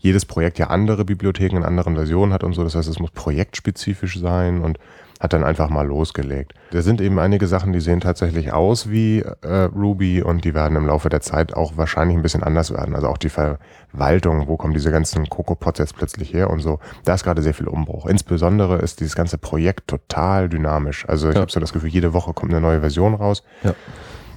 [0.00, 2.64] jedes Projekt ja andere Bibliotheken in anderen Versionen hat und so.
[2.64, 4.78] Das heißt, es muss projektspezifisch sein und
[5.24, 6.52] hat dann einfach mal losgelegt.
[6.70, 10.76] Da sind eben einige Sachen, die sehen tatsächlich aus wie äh, Ruby und die werden
[10.76, 12.94] im Laufe der Zeit auch wahrscheinlich ein bisschen anders werden.
[12.94, 16.78] Also auch die Verwaltung, wo kommen diese ganzen CocoaPods jetzt plötzlich her und so.
[17.04, 18.06] Da ist gerade sehr viel Umbruch.
[18.06, 21.08] Insbesondere ist dieses ganze Projekt total dynamisch.
[21.08, 21.40] Also ich ja.
[21.40, 23.42] habe so das Gefühl, jede Woche kommt eine neue Version raus.
[23.62, 23.74] Ja.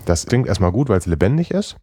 [0.06, 1.76] Das klingt erstmal gut, weil es lebendig ist.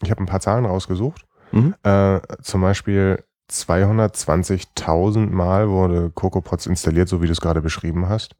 [0.00, 1.26] Ich habe ein paar Zahlen rausgesucht.
[1.50, 1.74] Mhm.
[1.82, 8.34] Äh, zum Beispiel 220.000 Mal wurde CocoaPods installiert, so wie du es gerade beschrieben hast.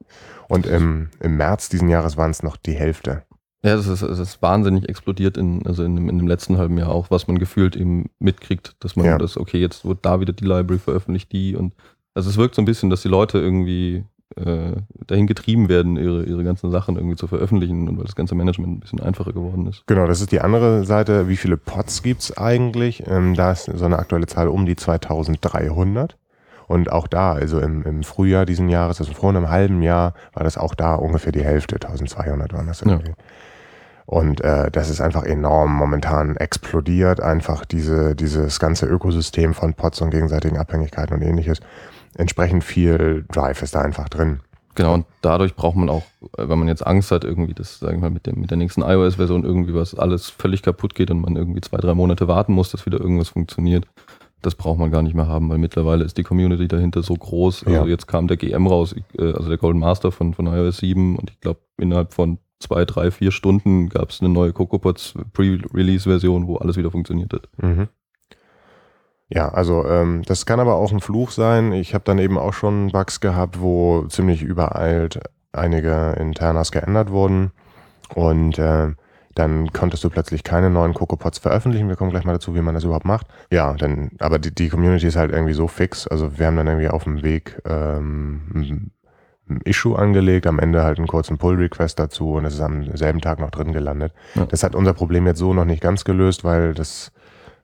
[0.48, 3.24] Und im, im März diesen Jahres waren es noch die Hälfte.
[3.64, 6.88] Ja, das ist, das ist wahnsinnig explodiert in, also in, in dem letzten halben Jahr
[6.88, 9.18] auch, was man gefühlt eben mitkriegt, dass man ja.
[9.18, 11.74] das, okay, jetzt wird da wieder die Library veröffentlicht, die und
[12.14, 14.04] also es wirkt so ein bisschen, dass die Leute irgendwie
[14.36, 14.72] äh,
[15.06, 18.72] dahin getrieben werden, ihre, ihre ganzen Sachen irgendwie zu veröffentlichen und weil das ganze Management
[18.72, 19.86] ein bisschen einfacher geworden ist.
[19.86, 21.28] Genau, das ist die andere Seite.
[21.28, 23.04] Wie viele Pods gibt es eigentlich?
[23.06, 26.16] Ähm, da ist so eine aktuelle Zahl um die 2300.
[26.68, 30.44] Und auch da, also im, im Frühjahr diesen Jahres, also vor einem halben Jahr, war
[30.44, 33.10] das auch da ungefähr die Hälfte, 1200 waren das irgendwie.
[33.10, 33.14] Ja.
[34.06, 40.00] Und äh, das ist einfach enorm momentan explodiert, einfach diese, dieses ganze Ökosystem von Pods
[40.00, 41.60] und gegenseitigen Abhängigkeiten und ähnliches
[42.16, 44.40] entsprechend viel Drive ist da einfach drin.
[44.74, 46.02] Genau, und dadurch braucht man auch,
[46.38, 48.56] äh, wenn man jetzt Angst hat, irgendwie, dass, sagen wir mal, mit, dem, mit der
[48.56, 52.54] nächsten iOS-Version irgendwie was alles völlig kaputt geht und man irgendwie zwei, drei Monate warten
[52.54, 53.86] muss, dass wieder irgendwas funktioniert.
[54.40, 57.64] Das braucht man gar nicht mehr haben, weil mittlerweile ist die Community dahinter so groß.
[57.64, 57.86] Also ja.
[57.86, 61.30] jetzt kam der GM raus, äh, also der Golden Master von, von iOS 7 und
[61.30, 66.56] ich glaube, innerhalb von zwei, drei, vier Stunden gab es eine neue CocoaPods Pre-Release-Version, wo
[66.56, 67.48] alles wieder funktioniert hat.
[67.58, 67.88] Mhm.
[69.34, 71.72] Ja, also ähm, das kann aber auch ein Fluch sein.
[71.72, 75.20] Ich habe dann eben auch schon Bugs gehabt, wo ziemlich übereilt
[75.52, 77.52] einige Internas geändert wurden
[78.14, 78.88] und äh,
[79.34, 81.88] dann konntest du plötzlich keine neuen CocoaPods veröffentlichen.
[81.88, 83.26] Wir kommen gleich mal dazu, wie man das überhaupt macht.
[83.50, 86.06] Ja, dann, aber die, die Community ist halt irgendwie so fix.
[86.06, 88.90] Also wir haben dann irgendwie auf dem Weg ähm,
[89.48, 93.22] ein Issue angelegt, am Ende halt einen kurzen Pull-Request dazu und es ist am selben
[93.22, 94.12] Tag noch drin gelandet.
[94.34, 94.44] Ja.
[94.44, 97.12] Das hat unser Problem jetzt so noch nicht ganz gelöst, weil das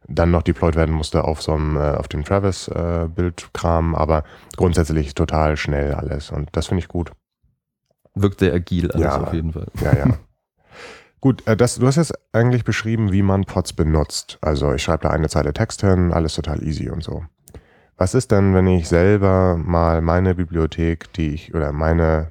[0.09, 4.25] dann noch deployed werden musste auf so einem, äh, auf dem Travis-Bildkram, äh, aber
[4.57, 7.12] grundsätzlich total schnell alles und das finde ich gut.
[8.14, 9.66] Wirkt sehr agil alles ja, auf jeden Fall.
[9.81, 10.07] Ja, ja.
[11.21, 14.38] Gut, äh, das, du hast jetzt eigentlich beschrieben, wie man Pods benutzt.
[14.40, 17.25] Also ich schreibe da eine Zeile Text hin, alles total easy und so.
[17.97, 22.31] Was ist denn, wenn ich selber mal meine Bibliothek, die ich, oder meine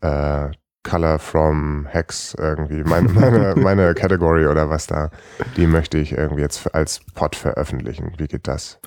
[0.00, 0.50] äh,
[0.84, 5.10] Color from Hex irgendwie, meine, meine, meine Category oder was da,
[5.56, 8.12] die möchte ich irgendwie jetzt als Pod veröffentlichen.
[8.18, 8.78] Wie geht das?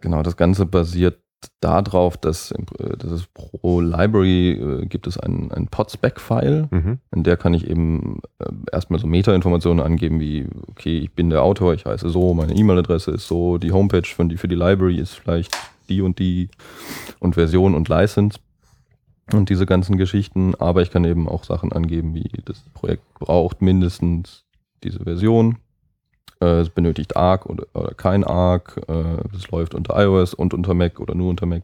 [0.00, 1.18] Genau, das Ganze basiert
[1.60, 6.98] darauf, dass, äh, dass es pro Library äh, gibt es einen, einen Podspec-File, mhm.
[7.14, 11.42] in der kann ich eben äh, erstmal so Meta-Informationen angeben, wie, okay, ich bin der
[11.42, 14.98] Autor, ich heiße so, meine E-Mail-Adresse ist so, die Homepage von die, für die Library
[14.98, 15.56] ist vielleicht
[15.88, 16.50] die und die
[17.18, 18.38] und Version und License
[19.32, 23.62] und diese ganzen Geschichten, aber ich kann eben auch Sachen angeben, wie das Projekt braucht
[23.62, 24.44] mindestens
[24.82, 25.58] diese Version
[26.40, 28.80] äh, es benötigt ARC oder, oder kein ARC.
[28.88, 31.62] Äh, es läuft unter iOS und unter Mac oder nur unter Mac.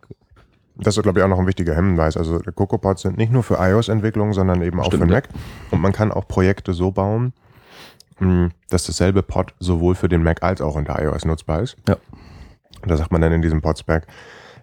[0.77, 2.17] Das ist, glaube ich, auch noch ein wichtiger Hinweis.
[2.17, 5.29] Also CocoaPods sind nicht nur für iOS-Entwicklung, sondern eben auch Stimmt, für Mac.
[5.71, 7.33] Und man kann auch Projekte so bauen,
[8.17, 11.77] hm, dass dasselbe Pod sowohl für den Mac als auch unter iOS nutzbar ist.
[11.89, 11.97] Ja.
[12.83, 14.07] Und da sagt man dann in diesem Podspec,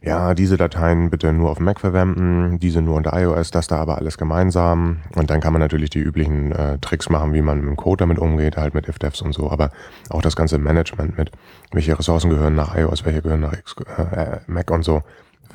[0.03, 3.99] ja, diese Dateien bitte nur auf Mac verwenden, diese nur unter iOS, das da aber
[3.99, 4.97] alles gemeinsam.
[5.15, 8.01] Und dann kann man natürlich die üblichen äh, Tricks machen, wie man mit dem Code
[8.01, 9.69] damit umgeht, halt mit ifdefs und so, aber
[10.09, 11.31] auch das ganze Management mit,
[11.71, 15.03] welche Ressourcen gehören nach iOS, welche gehören nach X, äh, Mac und so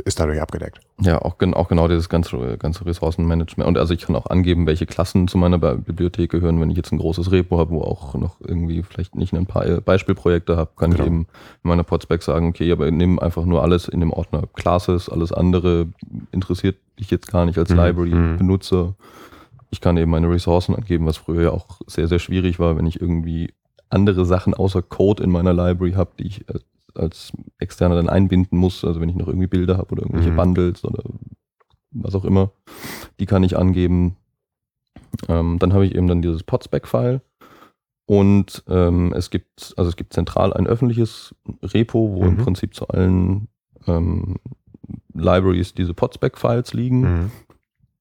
[0.04, 0.80] ist dadurch abgedeckt.
[1.00, 3.68] Ja, auch, auch genau dieses ganze, ganze Ressourcenmanagement.
[3.68, 6.60] Und also ich kann auch angeben, welche Klassen zu meiner Bibliothek gehören.
[6.60, 9.64] Wenn ich jetzt ein großes Repo habe, wo auch noch irgendwie vielleicht nicht ein paar
[9.80, 11.02] Beispielprojekte habe, kann genau.
[11.02, 11.20] ich eben
[11.62, 15.32] in meiner Podspec sagen, okay, aber nimm einfach nur alles in dem Ordner Classes, alles
[15.32, 15.88] andere
[16.32, 17.76] interessiert dich jetzt gar nicht als mhm.
[17.76, 18.84] Library-Benutzer.
[18.84, 18.94] Mhm.
[19.70, 22.86] Ich kann eben meine Ressourcen angeben, was früher ja auch sehr, sehr schwierig war, wenn
[22.86, 23.52] ich irgendwie
[23.90, 26.58] andere Sachen außer Code in meiner Library habe, die ich äh,
[26.96, 28.84] als Externer dann einbinden muss.
[28.84, 30.36] Also wenn ich noch irgendwie Bilder habe oder irgendwelche mhm.
[30.36, 31.02] Bundles oder
[31.90, 32.50] was auch immer,
[33.20, 34.16] die kann ich angeben.
[35.28, 37.20] Ähm, dann habe ich eben dann dieses Podspec-File.
[38.06, 42.28] Und ähm, es gibt, also es gibt zentral ein öffentliches Repo, wo mhm.
[42.28, 43.48] im Prinzip zu allen
[43.86, 44.36] ähm,
[45.12, 47.00] Libraries diese Podspec-Files liegen.
[47.00, 47.30] Mhm.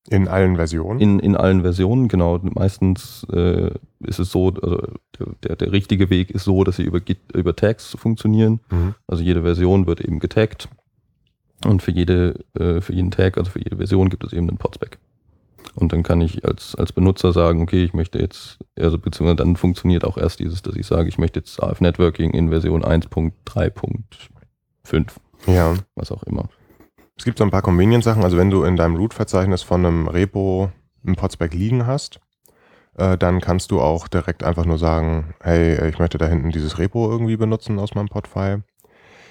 [0.09, 0.99] In allen Versionen?
[0.99, 2.39] In, in allen Versionen, genau.
[2.43, 4.83] Meistens äh, ist es so, also
[5.43, 8.59] der, der richtige Weg ist so, dass sie über, Git, über Tags funktionieren.
[8.69, 8.93] Mhm.
[9.07, 10.69] Also jede Version wird eben getaggt.
[11.65, 14.57] Und für jede, äh, für jeden Tag, also für jede Version gibt es eben einen
[14.57, 14.99] Podspec.
[15.73, 19.55] Und dann kann ich als, als Benutzer sagen, okay, ich möchte jetzt, also beziehungsweise dann
[19.55, 25.07] funktioniert auch erst dieses, dass ich sage, ich möchte jetzt AF Networking in Version 1.3.5.
[25.47, 25.73] Ja.
[25.95, 26.47] Was auch immer.
[27.17, 28.23] Es gibt so ein paar Convenience-Sachen.
[28.23, 30.71] Also wenn du in deinem Root-Verzeichnis von einem Repo
[31.05, 32.19] ein Podspec liegen hast,
[32.97, 36.77] äh, dann kannst du auch direkt einfach nur sagen, hey, ich möchte da hinten dieses
[36.77, 38.63] Repo irgendwie benutzen aus meinem Podfile.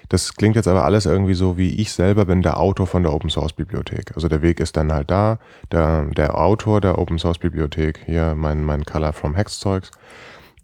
[0.08, 3.12] Das klingt jetzt aber alles irgendwie so, wie ich selber bin der Autor von der
[3.12, 4.12] Open Source Bibliothek.
[4.14, 5.38] Also der Weg ist dann halt da.
[5.72, 9.90] Der, der Autor der Open Source Bibliothek, hier mein, mein Color from Hex Zeugs,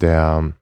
[0.00, 0.52] der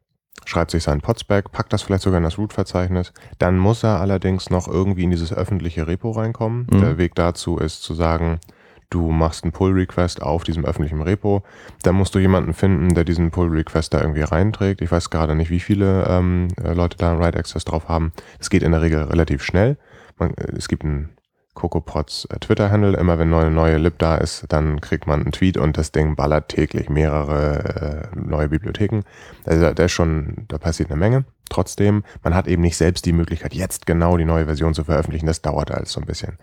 [0.48, 3.12] schreibt sich seinen Podspec, packt das vielleicht sogar in das Root-Verzeichnis.
[3.38, 6.66] Dann muss er allerdings noch irgendwie in dieses öffentliche Repo reinkommen.
[6.70, 6.80] Mhm.
[6.80, 8.40] Der Weg dazu ist zu sagen,
[8.88, 11.42] du machst einen Pull-Request auf diesem öffentlichen Repo.
[11.82, 14.80] Dann musst du jemanden finden, der diesen Pull-Request da irgendwie reinträgt.
[14.80, 18.12] Ich weiß gerade nicht, wie viele ähm, Leute da einen Write-Access drauf haben.
[18.40, 19.76] Es geht in der Regel relativ schnell.
[20.18, 21.10] Man, es gibt einen
[21.58, 22.96] CocoaPods äh, Twitter-Handle.
[22.96, 26.14] Immer wenn eine neue Lib da ist, dann kriegt man einen Tweet und das Ding
[26.14, 29.02] ballert täglich mehrere äh, neue Bibliotheken.
[29.44, 31.24] Also da ist schon, da passiert eine Menge.
[31.50, 35.26] Trotzdem, man hat eben nicht selbst die Möglichkeit, jetzt genau die neue Version zu veröffentlichen.
[35.26, 36.38] Das dauert alles so ein bisschen.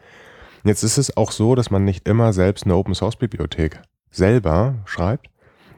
[0.63, 4.75] Jetzt ist es auch so, dass man nicht immer selbst eine Open Source Bibliothek selber
[4.86, 5.30] schreibt,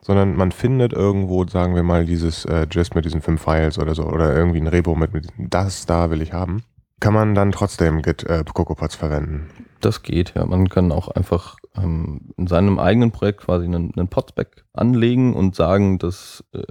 [0.02, 3.94] sondern man findet irgendwo, sagen wir mal, dieses äh, Gist mit diesen fünf Files oder
[3.94, 6.64] so oder irgendwie ein Repo mit, mit das da will ich haben
[7.00, 9.50] kann man dann trotzdem Git äh, CocoaPods verwenden?
[9.82, 10.46] Das geht, ja.
[10.46, 15.56] Man kann auch einfach ähm, in seinem eigenen Projekt quasi einen, einen Podspec anlegen und
[15.56, 16.62] sagen, dass äh,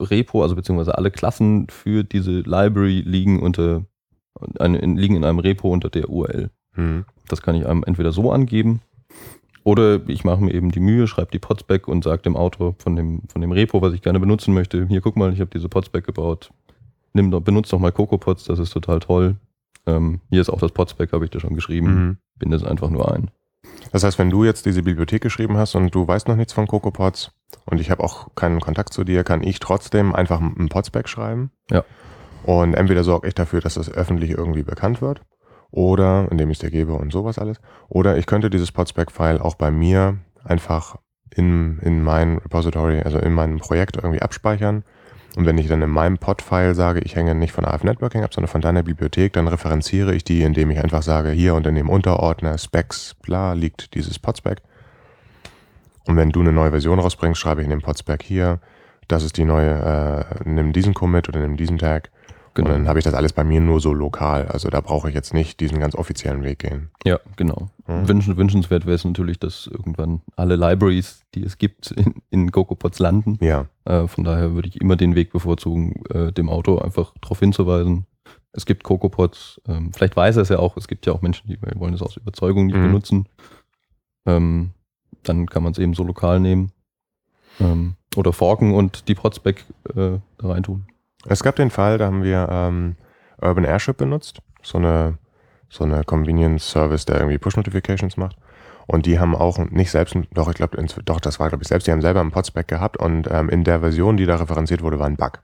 [0.00, 3.84] Repo, also beziehungsweise alle Klassen für diese Library liegen unter
[4.58, 6.50] eine, in, liegen in einem Repo unter der URL.
[6.72, 7.04] Hm.
[7.28, 8.80] Das kann ich einem entweder so angeben
[9.64, 12.96] oder ich mache mir eben die Mühe, schreibe die Podspec und sage dem Autor von
[12.96, 15.68] dem, von dem Repo, was ich gerne benutzen möchte, hier guck mal, ich habe diese
[15.68, 16.50] Podspec gebaut.
[17.12, 19.36] Nimm doch, benutze doch mal CocoaPods, das ist total toll.
[19.88, 21.88] Ähm, hier ist auch das Podspec, habe ich dir schon geschrieben.
[21.88, 22.18] Mhm.
[22.38, 23.30] Binde es einfach nur ein.
[23.90, 26.66] Das heißt, wenn du jetzt diese Bibliothek geschrieben hast und du weißt noch nichts von
[26.66, 27.32] CocoaPods
[27.64, 31.50] und ich habe auch keinen Kontakt zu dir, kann ich trotzdem einfach einen Podspec schreiben.
[31.70, 31.84] Ja.
[32.44, 35.22] Und entweder sorge ich dafür, dass das öffentlich irgendwie bekannt wird
[35.70, 37.60] oder indem ich es dir gebe und sowas alles.
[37.88, 40.96] Oder ich könnte dieses Podspec-File auch bei mir einfach
[41.34, 44.84] in, in mein Repository, also in meinem Projekt irgendwie abspeichern
[45.36, 48.32] und wenn ich dann in meinem Pod-File sage, ich hänge nicht von AF Networking ab,
[48.34, 51.88] sondern von deiner Bibliothek, dann referenziere ich die, indem ich einfach sage, hier unter dem
[51.88, 54.62] Unterordner Specs, bla, liegt dieses Podspec.
[56.06, 58.60] Und wenn du eine neue Version rausbringst, schreibe ich in dem Podspec hier,
[59.06, 62.10] das ist die neue, äh, nimm diesen Commit oder nimm diesen Tag.
[62.58, 62.70] Genau.
[62.70, 64.48] Und dann habe ich das alles bei mir nur so lokal.
[64.48, 66.90] Also da brauche ich jetzt nicht diesen ganz offiziellen Weg gehen.
[67.04, 67.68] Ja, genau.
[67.86, 68.08] Mhm.
[68.08, 72.98] Wünschen, wünschenswert wäre es natürlich, dass irgendwann alle Libraries, die es gibt, in, in CocoaPods
[72.98, 73.38] landen.
[73.40, 77.38] Ja, Äh, von daher würde ich immer den Weg bevorzugen, äh, dem Auto einfach darauf
[77.38, 78.06] hinzuweisen.
[78.50, 79.60] Es gibt CocoaPods.
[79.68, 80.76] Ähm, vielleicht weiß er es ja auch.
[80.76, 82.82] Es gibt ja auch Menschen, die wollen es aus Überzeugung nicht Mhm.
[82.82, 83.26] benutzen.
[84.26, 84.70] Ähm,
[85.22, 86.72] dann kann man es eben so lokal nehmen.
[87.60, 90.86] Ähm, oder forken und die Podspec äh, da reintun.
[91.26, 92.96] Es gab den Fall, da haben wir ähm,
[93.40, 95.18] Urban Airship benutzt, so eine,
[95.68, 98.36] so eine Convenience Service, der irgendwie Push Notifications macht.
[98.86, 101.86] Und die haben auch nicht selbst, doch, ich glaube, doch, das war, glaube ich, selbst,
[101.86, 104.98] die haben selber einen Podspec gehabt und ähm, in der Version, die da referenziert wurde,
[104.98, 105.40] war ein Bug.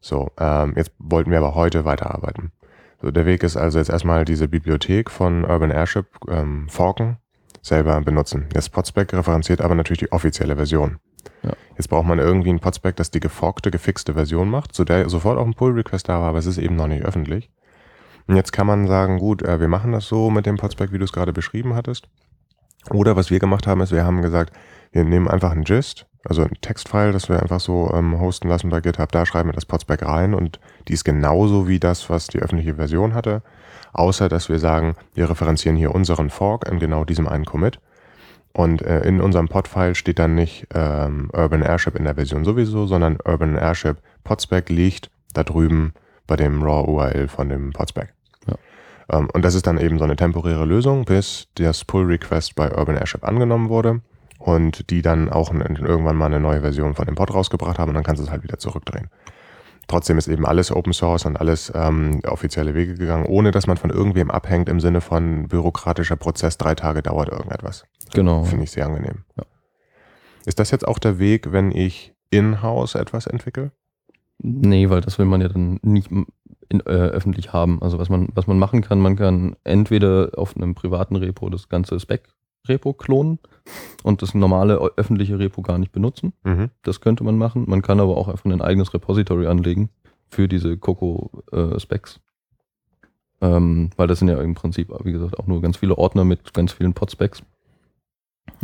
[0.00, 2.52] So, ähm, jetzt wollten wir aber heute weiterarbeiten.
[3.02, 7.16] So, der Weg ist also jetzt erstmal diese Bibliothek von Urban Airship ähm, forken,
[7.60, 8.46] selber benutzen.
[8.52, 10.98] Das Podspec referenziert aber natürlich die offizielle Version.
[11.42, 11.52] Ja.
[11.76, 15.38] Jetzt braucht man irgendwie ein Podspec, das die geforkte, gefixte Version macht, zu der sofort
[15.38, 17.50] auch ein Pull-Request da war, aber es ist eben noch nicht öffentlich.
[18.26, 20.98] Und jetzt kann man sagen, gut, äh, wir machen das so mit dem Podspec, wie
[20.98, 22.08] du es gerade beschrieben hattest.
[22.90, 24.52] Oder was wir gemacht haben, ist, wir haben gesagt,
[24.92, 28.70] wir nehmen einfach ein Gist, also ein Textfile, das wir einfach so ähm, hosten lassen
[28.70, 32.26] bei GitHub, da schreiben wir das Podspec rein und die ist genauso wie das, was
[32.26, 33.42] die öffentliche Version hatte,
[33.92, 37.80] außer dass wir sagen, wir referenzieren hier unseren Fork in genau diesem einen Commit.
[38.52, 42.86] Und äh, in unserem Pod-File steht dann nicht ähm, Urban Airship in der Version sowieso,
[42.86, 45.92] sondern Urban Airship Podspec liegt da drüben
[46.26, 48.12] bei dem RAW-URL von dem Podspec.
[48.48, 48.54] Ja.
[49.18, 52.96] Ähm, und das ist dann eben so eine temporäre Lösung, bis das Pull-Request bei Urban
[52.96, 54.00] Airship angenommen wurde
[54.38, 57.94] und die dann auch irgendwann mal eine neue Version von dem Pod rausgebracht haben und
[57.94, 59.08] dann kannst du es halt wieder zurückdrehen.
[59.90, 63.76] Trotzdem ist eben alles Open Source und alles ähm, offizielle Wege gegangen, ohne dass man
[63.76, 67.86] von irgendwem abhängt im Sinne von bürokratischer Prozess, drei Tage dauert irgendetwas.
[68.14, 68.44] Genau.
[68.44, 69.24] Finde ich sehr angenehm.
[69.36, 69.42] Ja.
[70.46, 73.72] Ist das jetzt auch der Weg, wenn ich in-house etwas entwickle?
[74.38, 77.82] Nee, weil das will man ja dann nicht in, äh, öffentlich haben.
[77.82, 81.68] Also was man, was man machen kann, man kann entweder auf einem privaten Repo das
[81.68, 81.98] ganze
[82.64, 83.38] Spec-Repo klonen
[84.02, 86.32] und das normale öffentliche Repo gar nicht benutzen.
[86.44, 86.70] Mhm.
[86.82, 87.64] Das könnte man machen.
[87.68, 89.90] Man kann aber auch einfach ein eigenes Repository anlegen
[90.28, 92.20] für diese Coco-Specs.
[93.42, 96.52] ähm, weil das sind ja im Prinzip, wie gesagt, auch nur ganz viele Ordner mit
[96.52, 97.42] ganz vielen Pod-Specs.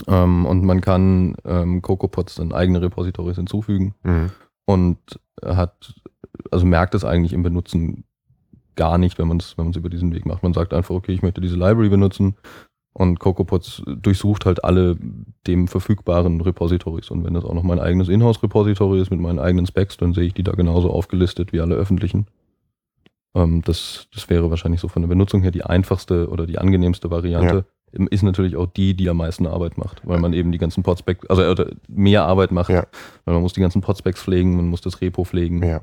[0.07, 4.31] Ähm, und man kann ähm, CocoaPods dann eigene Repositories hinzufügen Mhm.
[4.67, 4.99] und
[5.43, 5.95] hat,
[6.51, 8.05] also merkt es eigentlich im Benutzen
[8.75, 10.43] gar nicht, wenn man es wenn man's über diesen Weg macht.
[10.43, 12.37] Man sagt einfach, okay, ich möchte diese Library benutzen
[12.99, 14.97] und CocoaPods durchsucht halt alle
[15.47, 17.11] dem verfügbaren Repositories.
[17.11, 20.25] Und wenn das auch noch mein eigenes Inhouse-Repository ist mit meinen eigenen Specs, dann sehe
[20.25, 22.27] ich die da genauso aufgelistet wie alle öffentlichen.
[23.35, 27.11] Ähm, das, das wäre wahrscheinlich so von der Benutzung her die einfachste oder die angenehmste
[27.11, 27.67] Variante.
[27.93, 31.27] Ist natürlich auch die, die am meisten Arbeit macht, weil man eben die ganzen Podspecs,
[31.29, 32.87] also oder mehr Arbeit macht, Ja.
[33.27, 35.63] weil man muss die ganzen Podspecs pflegen, man muss das Repo pflegen.
[35.63, 35.83] Ja.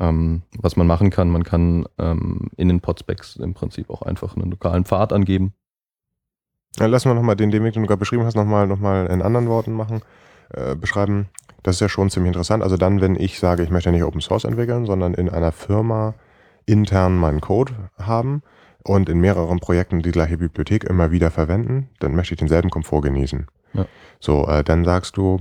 [0.00, 4.34] Ähm, was man machen kann, man kann ähm, in den Podspecs im Prinzip auch einfach
[4.36, 5.52] einen lokalen Pfad angeben.
[6.76, 9.06] Ja, lass mal nochmal den, den Weg, den du gerade beschrieben hast, nochmal noch mal
[9.06, 10.02] in anderen Worten machen,
[10.50, 11.28] äh, beschreiben.
[11.62, 12.62] Das ist ja schon ziemlich interessant.
[12.62, 16.14] Also dann, wenn ich sage, ich möchte nicht Open Source entwickeln, sondern in einer Firma
[16.66, 18.42] intern meinen Code haben
[18.84, 23.02] und in mehreren Projekten die gleiche Bibliothek immer wieder verwenden, dann möchte ich denselben Komfort
[23.02, 23.46] genießen.
[23.74, 23.86] Ja.
[24.20, 25.38] So, äh, dann sagst du,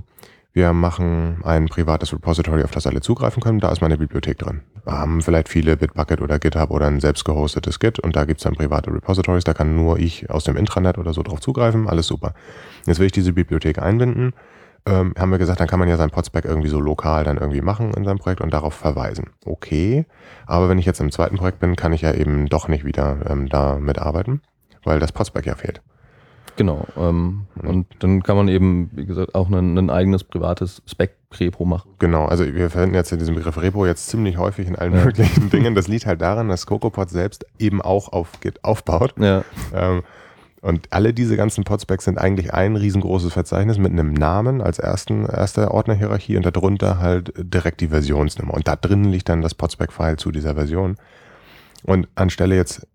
[0.58, 3.60] wir machen ein privates Repository, auf das alle zugreifen können.
[3.60, 4.62] Da ist meine Bibliothek drin.
[4.86, 8.40] Wir haben vielleicht viele Bitbucket oder GitHub oder ein selbst gehostetes Git und da gibt
[8.40, 9.44] es dann private Repositories.
[9.44, 11.88] Da kann nur ich aus dem Intranet oder so drauf zugreifen.
[11.88, 12.34] Alles super.
[12.88, 14.34] Jetzt will ich diese Bibliothek einbinden.
[14.88, 17.62] Ähm, haben wir gesagt, dann kann man ja sein Podspec irgendwie so lokal dann irgendwie
[17.62, 19.30] machen in seinem Projekt und darauf verweisen.
[19.46, 20.08] Okay,
[20.48, 23.20] aber wenn ich jetzt im zweiten Projekt bin, kann ich ja eben doch nicht wieder
[23.30, 24.42] ähm, da mitarbeiten,
[24.84, 25.84] weil das Podspec ja fehlt.
[26.58, 26.86] Genau.
[26.98, 27.70] Ähm, Mhm.
[27.70, 31.90] Und dann kann man eben, wie gesagt, auch ein, ein eigenes privates Spec-Repo machen.
[31.98, 35.06] Genau, also wir verwenden jetzt diesen Begriff Repo jetzt ziemlich häufig in allen Ja.
[35.06, 35.74] möglichen Dingen.
[35.74, 39.14] Das liegt halt daran, dass CocoaPod selbst eben auch auf Git aufbaut.
[39.20, 39.44] Ja,
[39.74, 40.04] Ähm,
[40.62, 45.26] und alle diese ganzen Podspecs sind eigentlich ein riesengroßes Verzeichnis mit einem Namen als ersten,
[45.26, 48.54] erste Ordnerhierarchie und darunter halt direkt die Versionsnummer.
[48.56, 50.98] Und da drin liegt dann das Podspec-File zu dieser Version.
[51.84, 52.86] Und anstelle jetzt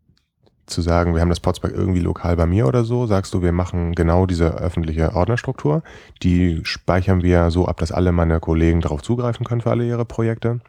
[0.66, 3.52] zu sagen, wir haben das Podspec irgendwie lokal bei mir oder so, sagst du, wir
[3.52, 5.82] machen genau diese öffentliche Ordnerstruktur.
[6.22, 10.04] Die speichern wir so ab, dass alle meine Kollegen darauf zugreifen können für alle ihre
[10.04, 10.60] Projekte.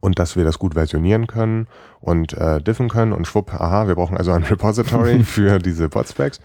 [0.00, 1.66] Und dass wir das gut versionieren können
[2.00, 6.40] und äh, diffen können und schwupp, aha, wir brauchen also ein Repository für diese Podspecs.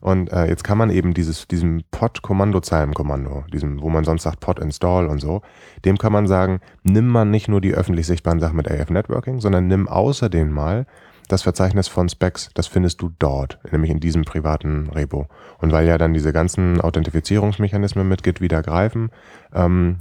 [0.00, 4.58] Und äh, jetzt kann man eben dieses, diesem Pod-Kommandozeilenkommando, diesem, wo man sonst sagt Pod
[4.58, 5.42] install und so,
[5.84, 9.38] dem kann man sagen, nimm man nicht nur die öffentlich sichtbaren Sachen mit AF Networking,
[9.38, 10.86] sondern nimm außerdem mal
[11.28, 15.28] das Verzeichnis von Specs, das findest du dort, nämlich in diesem privaten Repo.
[15.58, 19.10] Und weil ja dann diese ganzen Authentifizierungsmechanismen mit Git wieder greifen,
[19.54, 19.98] ähm,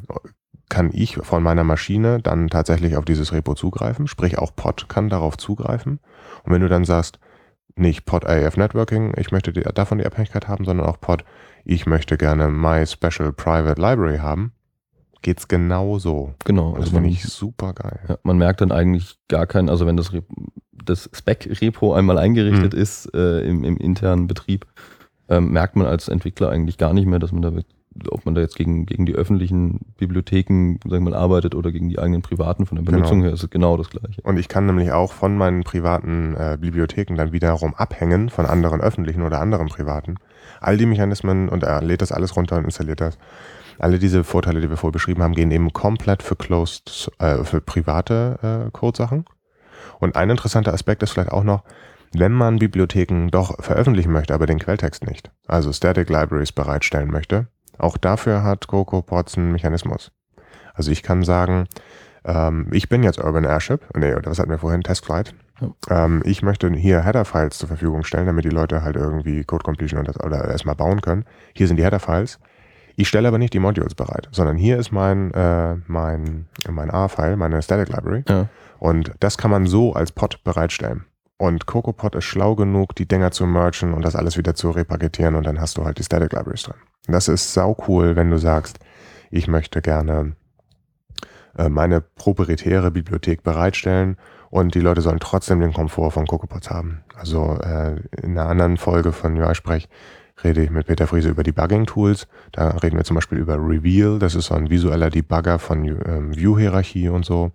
[0.69, 5.09] kann ich von meiner Maschine dann tatsächlich auf dieses Repo zugreifen, sprich auch Pod kann
[5.09, 5.99] darauf zugreifen.
[6.43, 7.19] Und wenn du dann sagst,
[7.75, 11.25] nicht Pod AF Networking, ich möchte die, davon die Abhängigkeit haben, sondern auch Pod,
[11.65, 14.53] ich möchte gerne My Special Private Library haben,
[15.21, 16.33] geht's genau so.
[16.45, 16.71] Genau.
[16.71, 17.99] Das also finde man, ich super geil.
[18.09, 20.11] ja, man merkt dann eigentlich gar keinen, also wenn das,
[20.83, 22.79] das Spec-Repo einmal eingerichtet Mhm.
[22.79, 24.65] ist äh, im, im internen Betrieb,
[25.29, 27.51] ähm, merkt man als Entwickler eigentlich gar nicht mehr, dass man da,
[28.09, 31.89] ob man da jetzt gegen, gegen die öffentlichen Bibliotheken, sagen wir mal, arbeitet oder gegen
[31.89, 32.97] die eigenen privaten von der Genau.
[32.97, 34.21] Benutzung her, ist es genau das Gleiche.
[34.23, 38.81] Und ich kann nämlich auch von meinen privaten äh, Bibliotheken dann wiederum abhängen von anderen
[38.81, 40.15] öffentlichen oder anderen privaten.
[40.61, 43.17] All die Mechanismen und er lädt das alles runter und installiert das.
[43.81, 47.61] Alle diese Vorteile, die wir vorher beschrieben haben, gehen eben komplett für closed, äh, für
[47.61, 49.25] private äh, Codesachen.
[49.99, 51.63] Und ein interessanter Aspekt ist vielleicht auch noch,
[52.13, 57.47] wenn man Bibliotheken doch veröffentlichen möchte, aber den Quelltext nicht, also Static Libraries bereitstellen möchte,
[57.79, 60.11] auch dafür hat CocoaPods einen Mechanismus.
[60.75, 61.67] Also ich kann sagen,
[62.23, 65.33] ähm, ich bin jetzt Urban Airship, nee, oder was hatten wir vorhin, Testflight.
[65.89, 69.99] Ähm, ich möchte hier Header-Files zur Verfügung stellen, damit die Leute halt irgendwie Code Completion
[69.99, 71.25] und das, oder erstmal bauen können.
[71.55, 72.39] Hier sind die Header-Files.
[72.95, 77.37] Ich stelle aber nicht die Modules bereit, sondern hier ist mein, äh, mein, mein A-File,
[77.37, 78.23] meine Static Library.
[78.27, 78.47] Ja.
[78.79, 81.05] Und das kann man so als Pod bereitstellen.
[81.37, 85.35] Und CocoaPod ist schlau genug, die Dinger zu mergen und das alles wieder zu repaketieren
[85.35, 86.75] und dann hast du halt die Static Libraries drin.
[87.07, 88.79] Das ist sau cool, wenn du sagst,
[89.31, 90.35] ich möchte gerne
[91.57, 94.17] äh, meine proprietäre Bibliothek bereitstellen
[94.49, 97.03] und die Leute sollen trotzdem den Komfort von CocoaPods haben.
[97.15, 99.89] Also äh, in einer anderen Folge von UI-Sprech
[100.43, 102.27] rede ich mit Peter Friese über Debugging-Tools.
[102.51, 106.35] Da reden wir zum Beispiel über Reveal, das ist so ein visueller Debugger von ähm,
[106.35, 107.51] View-Hierarchie und so.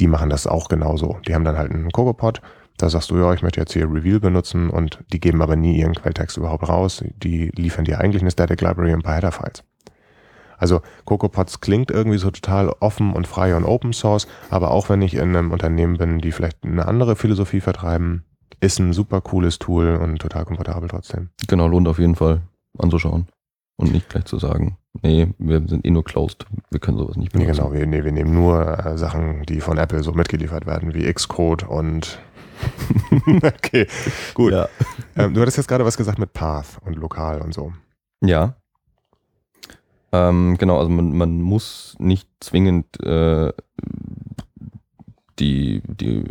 [0.00, 1.18] Die machen das auch genauso.
[1.26, 2.40] Die haben dann halt einen CocoaPod,
[2.78, 5.78] da sagst du, ja, ich möchte jetzt hier Reveal benutzen und die geben aber nie
[5.78, 7.04] ihren Quelltext überhaupt raus.
[7.22, 9.62] Die liefern dir eigentlich eine Static Library und ein paar Header-Files.
[10.58, 15.02] Also CocoaPods klingt irgendwie so total offen und frei und Open Source, aber auch wenn
[15.02, 18.24] ich in einem Unternehmen bin, die vielleicht eine andere Philosophie vertreiben,
[18.62, 21.30] ist ein super cooles Tool und total komfortabel trotzdem.
[21.48, 22.42] Genau, lohnt auf jeden Fall
[22.78, 23.26] anzuschauen.
[23.76, 27.34] Und nicht gleich zu sagen, nee, wir sind eh nur closed, wir können sowas nicht
[27.34, 27.62] Nee, benutzen.
[27.62, 31.12] genau, wir, nee, wir nehmen nur äh, Sachen, die von Apple so mitgeliefert werden, wie
[31.12, 32.20] Xcode und
[33.42, 33.88] okay,
[34.34, 34.52] gut.
[34.52, 34.68] Ja.
[35.16, 37.72] Ähm, du hattest jetzt gerade was gesagt mit Path und lokal und so.
[38.20, 38.54] Ja.
[40.12, 43.52] Ähm, genau, also man, man muss nicht zwingend äh,
[45.40, 46.24] die, die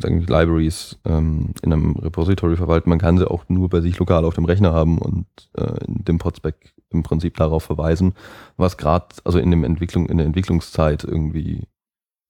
[0.00, 2.90] sagen wir, Libraries ähm, in einem Repository verwalten.
[2.90, 5.26] Man kann sie auch nur bei sich lokal auf dem Rechner haben und
[5.56, 8.14] äh, in dem Podspec im Prinzip darauf verweisen,
[8.56, 11.66] was gerade, also in, dem Entwicklung, in der Entwicklungszeit irgendwie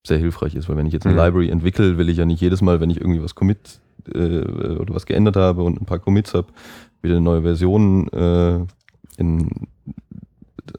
[0.07, 1.21] sehr hilfreich ist, weil wenn ich jetzt eine Mhm.
[1.21, 3.81] Library entwickle, will ich ja nicht jedes Mal, wenn ich irgendwie was commit
[4.15, 4.41] äh,
[4.79, 6.49] oder was geändert habe und ein paar Commits habe,
[7.03, 8.61] wieder eine neue Version äh,
[9.17, 9.69] in,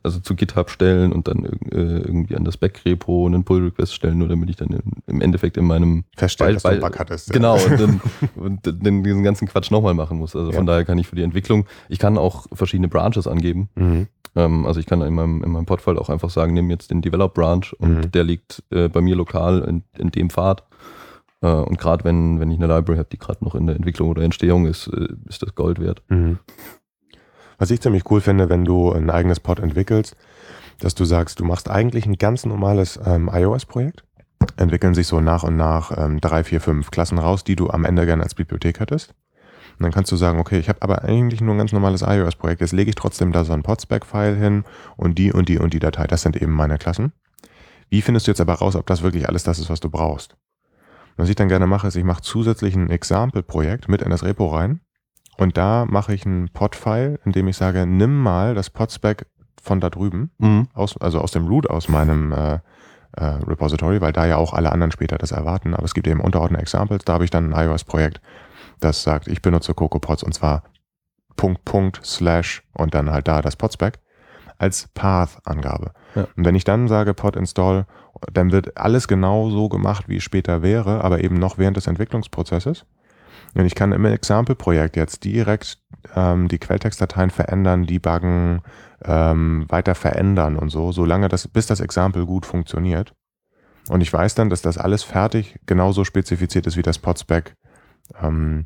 [0.04, 4.28] also zu GitHub stellen und dann äh, irgendwie an das Back-Repo einen Pull-Request stellen, nur
[4.28, 7.28] damit ich dann im, Endeffekt in meinem einen weil- Bug hattest.
[7.30, 7.34] ja.
[7.34, 8.02] Genau, und dann,
[8.36, 10.36] und dann diesen ganzen Quatsch nochmal machen muss.
[10.36, 10.74] Also von Ja.
[10.74, 13.69] daher kann ich für die Entwicklung, ich kann auch verschiedene Branches angeben.
[13.76, 14.08] Mhm.
[14.36, 17.02] Ähm, also ich kann in meinem, in meinem Podfile auch einfach sagen, nimm jetzt den
[17.02, 18.12] Develop Branch und Mhm.
[18.12, 20.63] der liegt äh, bei mir lokal in, in dem Pfad.
[21.41, 24.10] Äh, und gerade wenn, wenn ich eine Library habe, die gerade noch in der Entwicklung
[24.10, 26.02] oder Entstehung ist, äh, ist das Gold wert.
[26.10, 26.39] Mhm.
[27.58, 30.15] Was ich ziemlich cool finde, wenn du ein eigenes Pod entwickelst,
[30.80, 34.04] dass du sagst, du machst eigentlich ein ganz normales ähm, iOS-Projekt,
[34.58, 37.86] entwickeln sich so nach und nach ähm, drei, vier, fünf Klassen raus, die du am
[37.86, 39.13] Ende gerne als Bibliothek hättest.
[39.78, 42.62] Und dann kannst du sagen, okay, ich habe aber eigentlich nur ein ganz normales iOS-Projekt,
[42.62, 44.63] jetzt lege ich trotzdem da so ein Podspec-File hin
[44.96, 47.12] und die und die und die Datei, das sind eben meine Klassen.
[47.89, 50.38] Wie findest du jetzt aber raus, ob das wirklich alles das ist, was du brauchst?
[51.18, 54.48] Was ich dann gerne mache, ist, ich mache zusätzlich ein Example-Projekt mit in das Repo
[54.48, 54.82] rein
[55.38, 59.26] und da mache ich ein Pod-File, in dem ich sage, nimm mal das Podspec
[59.62, 60.32] von da drüben,
[60.74, 62.60] aus, also aus dem Root aus meinem äh,
[63.17, 65.74] äh, Repository, weil da ja auch alle anderen später das erwarten.
[65.74, 67.04] Aber es gibt eben unterordnete Examples.
[67.06, 68.21] Da habe ich dann ein iOS-Projekt,
[68.80, 70.63] das sagt, ich benutze CocoaPods und zwar
[71.36, 74.00] Punkt, Punkt, Slash und dann halt da das Podspec
[74.58, 75.91] als Path-Angabe.
[76.15, 76.28] Ja.
[76.36, 77.86] Und wenn ich dann sage Pod install,
[78.32, 81.88] dann wird alles genau so gemacht, wie es später wäre, aber eben noch während des
[81.88, 82.86] Entwicklungsprozesses.
[83.56, 85.80] Und ich kann im Example-Projekt jetzt direkt
[86.13, 88.62] ähm, die Quelltextdateien verändern, debuggen,
[89.04, 93.13] ähm, weiter verändern und so, solange das, bis das Example gut funktioniert.
[93.88, 97.56] Und ich weiß dann, dass das alles fertig genauso spezifiziert ist, wie das Podspec
[98.22, 98.65] ähm,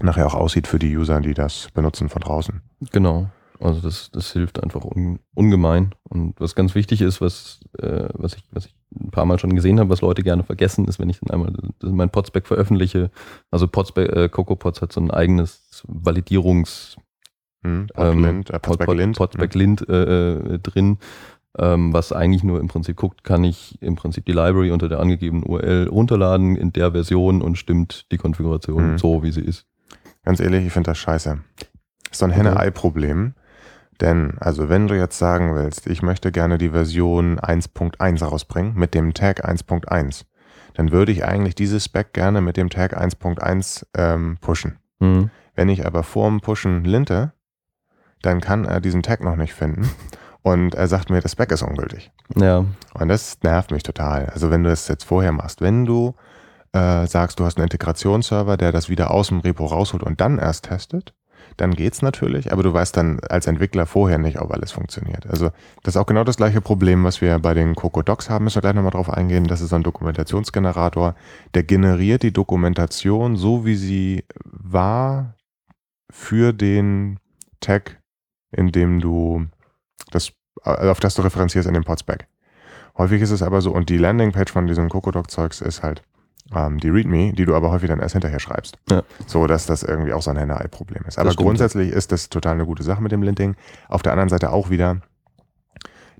[0.00, 2.60] nachher auch aussieht für die User, die das benutzen von draußen.
[2.90, 3.30] Genau.
[3.62, 5.94] Also das, das hilft einfach un, ungemein.
[6.04, 9.54] Und was ganz wichtig ist, was, äh, was, ich, was ich ein paar Mal schon
[9.54, 11.52] gesehen habe, was Leute gerne vergessen, ist, wenn ich dann einmal
[11.82, 13.10] mein Podspec veröffentliche.
[13.50, 16.96] Also Podspec, äh, CocoaPods hat so ein eigenes Validierungs-
[17.64, 17.86] Hm?
[17.96, 19.16] ähm, äh, Pod- Podspec Lint.
[19.16, 20.98] Podspec Lint äh, äh, drin,
[21.58, 24.98] ähm, was eigentlich nur im Prinzip guckt, kann ich im Prinzip die Library unter der
[24.98, 28.98] angegebenen URL runterladen in der Version und stimmt die Konfiguration Mhm.
[28.98, 29.66] so, wie sie ist.
[30.24, 31.38] Ganz ehrlich, ich finde das scheiße.
[32.10, 33.34] Ist so ein Henne-Ei-Problem.
[34.02, 38.94] Denn, also wenn du jetzt sagen willst, ich möchte gerne die Version 1.1 rausbringen mit
[38.94, 40.24] dem Tag 1.1,
[40.74, 44.78] dann würde ich eigentlich dieses Spec gerne mit dem Tag 1.1 ähm, pushen.
[44.98, 45.30] Mhm.
[45.54, 47.32] Wenn ich aber vorm Pushen linte,
[48.22, 49.88] dann kann er diesen Tag noch nicht finden
[50.42, 52.10] und er sagt mir, das Spec ist ungültig.
[52.34, 54.26] Ja, Und das nervt mich total.
[54.30, 56.16] Also wenn du das jetzt vorher machst, wenn du
[56.72, 60.40] äh, sagst, du hast einen Integrationsserver, der das wieder aus dem Repo rausholt und dann
[60.40, 61.14] erst testet,
[61.56, 65.26] dann geht's natürlich, aber du weißt dann als Entwickler vorher nicht, ob alles funktioniert.
[65.26, 65.50] Also
[65.82, 68.56] das ist auch genau das gleiche Problem, was wir bei den Coco Docs haben, müssen
[68.56, 69.44] wir gleich nochmal drauf eingehen.
[69.44, 71.14] Das ist ein Dokumentationsgenerator,
[71.54, 75.34] der generiert die Dokumentation so, wie sie war
[76.10, 77.18] für den
[77.60, 78.00] Tag,
[78.50, 79.46] in dem du
[80.10, 80.32] das,
[80.64, 82.26] äh, auf das du referenzierst in dem Podspec.
[82.98, 86.02] Häufig ist es aber so, und die Landingpage von diesem Cocodoc-Zeugs ist halt
[86.54, 88.78] ähm, die README, die du aber häufig dann erst hinterher schreibst.
[88.90, 89.02] Ja.
[89.26, 91.18] So, dass das irgendwie auch so ein Henne-Ei-Problem ist.
[91.18, 93.56] Aber grundsätzlich ist das total eine gute Sache mit dem Linting.
[93.88, 94.98] Auf der anderen Seite auch wieder,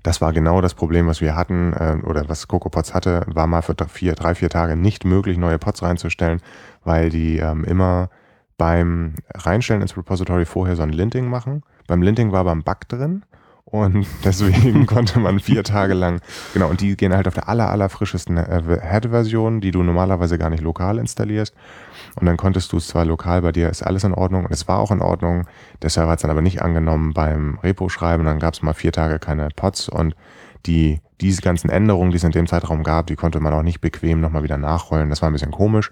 [0.01, 3.61] das war genau das Problem, was wir hatten, äh, oder was CocoPods hatte, war mal
[3.61, 6.41] für drei, vier, drei, vier Tage nicht möglich, neue Pods reinzustellen,
[6.83, 8.09] weil die ähm, immer
[8.57, 11.63] beim Reinstellen ins Repository vorher so ein Linting machen.
[11.87, 13.23] Beim Linting war aber ein Bug drin
[13.65, 16.21] und deswegen konnte man vier Tage lang,
[16.53, 20.37] genau, und die gehen halt auf der aller, aller frischesten äh, Head-Version, die du normalerweise
[20.37, 21.55] gar nicht lokal installierst.
[22.19, 24.67] Und dann konntest du es zwar lokal, bei dir ist alles in Ordnung und es
[24.67, 25.47] war auch in Ordnung.
[25.81, 28.25] Der Server hat es dann aber nicht angenommen beim Repo-Schreiben.
[28.25, 30.15] Dann gab es mal vier Tage keine Pods und
[30.65, 33.81] die, diese ganzen Änderungen, die es in dem Zeitraum gab, die konnte man auch nicht
[33.81, 35.09] bequem nochmal wieder nachrollen.
[35.09, 35.91] Das war ein bisschen komisch.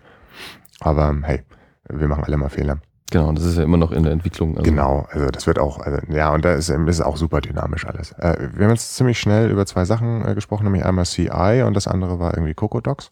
[0.79, 1.41] Aber hey,
[1.89, 2.79] wir machen alle mal Fehler.
[3.11, 4.57] Genau, das ist ja immer noch in der Entwicklung.
[4.57, 7.85] also- Genau, also das wird auch, also, ja, und da ist, ist auch super dynamisch
[7.85, 8.13] alles.
[8.13, 11.75] Äh, wir haben jetzt ziemlich schnell über zwei Sachen äh, gesprochen, nämlich einmal CI und
[11.75, 13.11] das andere war irgendwie Cocodocs.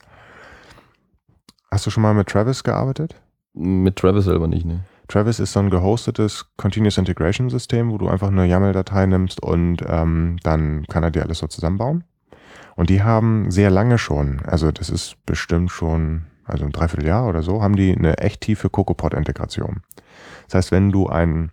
[1.72, 3.16] Hast du schon mal mit Travis gearbeitet?
[3.54, 4.82] Mit Travis selber nicht, ne?
[5.08, 9.78] Travis ist so ein gehostetes Continuous Integration System, wo du einfach eine YAML-Datei nimmst und
[9.88, 12.04] ähm, dann kann er dir alles so zusammenbauen.
[12.76, 17.44] Und die haben sehr lange schon, also das ist bestimmt schon, also ein Dreivierteljahr oder
[17.44, 19.82] so, haben die eine echt tiefe CocoaPod-Integration.
[20.48, 21.52] Das heißt, wenn du ein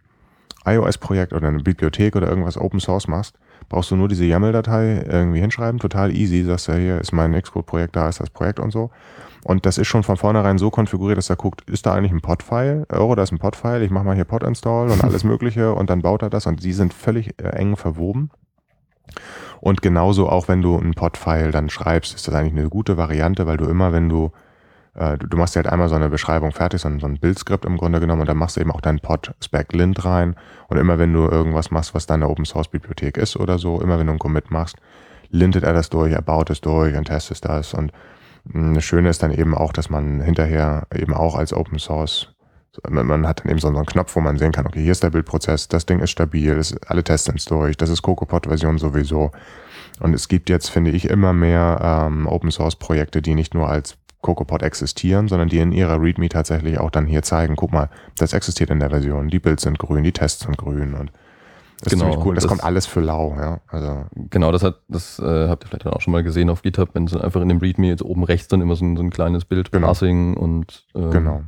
[0.64, 3.38] iOS-Projekt oder eine Bibliothek oder irgendwas Open Source machst,
[3.68, 7.96] brauchst du nur diese YAML-Datei irgendwie hinschreiben, total easy, sagst du, hier ist mein Xcode-Projekt,
[7.96, 8.90] da ist das Projekt und so.
[9.44, 12.20] Und das ist schon von vornherein so konfiguriert, dass er guckt, ist da eigentlich ein
[12.20, 12.86] Pod-File?
[12.92, 16.02] Oh, da ist ein Pod-File, ich mache mal hier Pod-Install und alles mögliche und dann
[16.02, 18.30] baut er das und die sind völlig äh, eng verwoben.
[19.60, 23.46] Und genauso auch, wenn du ein Pod-File dann schreibst, ist das eigentlich eine gute Variante,
[23.46, 24.32] weil du immer, wenn du,
[24.96, 27.18] äh, du, du machst ja halt einmal so eine Beschreibung fertig, so ein, so ein
[27.18, 30.36] Bildskript im Grunde genommen und dann machst du eben auch deinen Pod-Spec-Lint rein
[30.68, 34.12] und immer wenn du irgendwas machst, was deine Open-Source-Bibliothek ist oder so, immer wenn du
[34.12, 34.76] einen Commit machst,
[35.30, 37.92] lintet er das durch, er baut es durch und testet das und
[38.44, 42.32] mh, das Schöne ist dann eben auch, dass man hinterher eben auch als Open Source
[42.90, 45.08] man hat dann eben so einen Knopf, wo man sehen kann, okay, hier ist der
[45.08, 49.30] Bildprozess, das Ding ist stabil, das, alle Tests sind durch, das ist CocoaPod-Version sowieso.
[50.00, 53.96] Und es gibt jetzt, finde ich, immer mehr ähm, Open-Source-Projekte, die nicht nur als
[54.26, 58.32] CocoaPod existieren, sondern die in ihrer README tatsächlich auch dann hier zeigen, guck mal, das
[58.32, 61.10] existiert in der Version, die Builds sind grün, die Tests sind grün und
[61.80, 62.34] das Genau, ist ziemlich cool.
[62.34, 63.60] Das, das- kommt alles für lau, ja.
[63.68, 66.62] Also, Genau, das hat, das äh, habt ihr vielleicht dann auch schon mal gesehen auf
[66.62, 69.02] GitHub, wenn so einfach in dem README jetzt oben rechts dann immer so ein, so
[69.02, 69.86] ein kleines Bild, Genau.
[69.86, 71.42] Parsing und ähm, genau.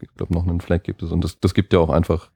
[0.00, 1.10] ich glaube noch einen Flag gibt es.
[1.12, 2.30] Und das, das gibt ja auch einfach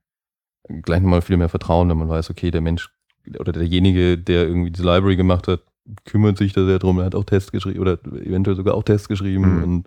[0.82, 2.90] gleich nochmal viel mehr Vertrauen, wenn man weiß, okay, der Mensch
[3.38, 5.60] oder derjenige, der irgendwie diese Library gemacht hat,
[6.04, 9.08] kümmert sich da sehr drum, er hat auch Tests geschrieben oder eventuell sogar auch Tests
[9.08, 9.62] geschrieben Mhm.
[9.62, 9.86] und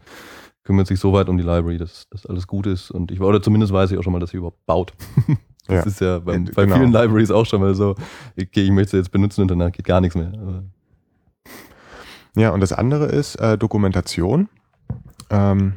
[0.63, 2.89] kümmert sich so weit um die Library, dass das alles gut ist.
[2.91, 4.93] Und ich war, oder zumindest weiß ich auch schon mal, dass sie überhaupt baut.
[5.67, 5.81] Das Ja.
[5.83, 6.75] ist ja beim, bei genau.
[6.77, 7.95] vielen Libraries auch schon mal so,
[8.39, 10.31] okay, ich möchte sie jetzt benutzen und danach geht gar nichts mehr.
[10.39, 10.63] Aber
[12.35, 14.47] Ja, und das andere ist äh, Dokumentation.
[15.31, 15.73] Ähm,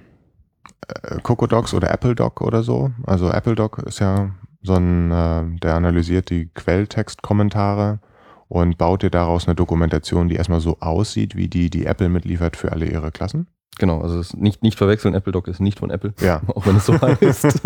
[0.89, 2.91] äh, Cocodocs oder AppleDoc oder so.
[3.07, 4.31] Also AppleDoc ist ja
[4.63, 8.01] so ein, äh, der analysiert die Quelltextkommentare
[8.49, 12.57] und baut dir daraus eine Dokumentation, die erstmal so aussieht, wie die, die Apple mitliefert
[12.57, 13.47] für alle ihre Klassen.
[13.79, 16.41] Genau, also es nicht, nicht verwechseln, AppleDoc ist nicht von Apple, Ja.
[16.49, 17.61] auch wenn es so heißt.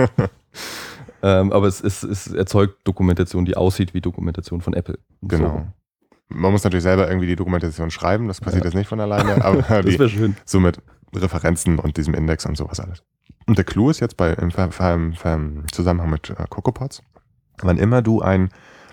[1.22, 4.98] ähm, aber es, ist, es erzeugt Dokumentation, die aussieht wie Dokumentation von Apple.
[5.22, 5.66] Genau.
[6.28, 8.68] Man muss natürlich selber irgendwie die Dokumentation schreiben, das passiert Ja.
[8.70, 9.74] jetzt nicht von alleine, aber So.
[9.82, 10.36] Das die, schön.
[10.44, 10.78] so mit
[11.14, 13.02] Referenzen und diesem Index und sowas alles.
[13.46, 14.70] Und der Clou ist jetzt bei, im, Ver-
[15.34, 17.02] im Zusammenhang mit äh, CocoaPods,
[17.62, 18.48] wann immer du ein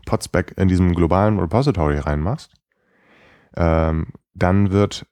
[0.10, 2.52] Podspec in diesem globalen Repository reinmachst,
[3.56, 5.06] ähm, dann wird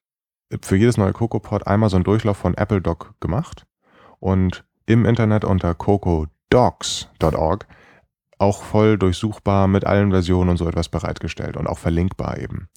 [0.64, 3.68] für jedes neue CocoaPod einmal so ein Durchlauf von AppleDoc gemacht
[4.20, 7.68] und im Internet unter cocodocs.org
[8.40, 12.70] auch voll durchsuchbar mit allen Versionen und so etwas bereitgestellt und auch verlinkbar eben.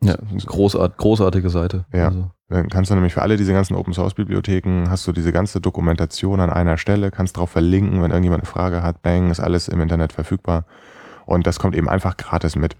[0.00, 1.86] Ja, großart, großartige Seite.
[1.92, 2.08] Ja.
[2.08, 2.30] Also.
[2.48, 5.60] Dann kannst du nämlich für alle diese ganzen Open Source Bibliotheken, hast du diese ganze
[5.60, 9.68] Dokumentation an einer Stelle, kannst drauf verlinken, wenn irgendjemand eine Frage hat, bang, ist alles
[9.68, 10.64] im Internet verfügbar.
[11.28, 12.74] Und das kommt eben einfach gratis mit.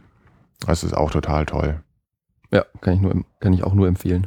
[0.66, 1.82] Das ist auch total toll.
[2.50, 4.26] Ja, kann ich, nur, kann ich auch nur empfehlen.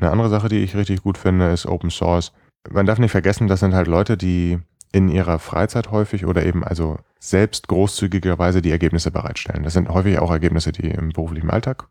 [0.00, 2.32] Eine andere Sache, die ich richtig gut finde, ist Open Source.
[2.70, 4.60] Man darf nicht vergessen, das sind halt Leute, die
[4.92, 9.62] in ihrer Freizeit häufig oder eben also selbst großzügigerweise die Ergebnisse bereitstellen.
[9.62, 11.88] Das sind häufig auch Ergebnisse, die im beruflichen Alltag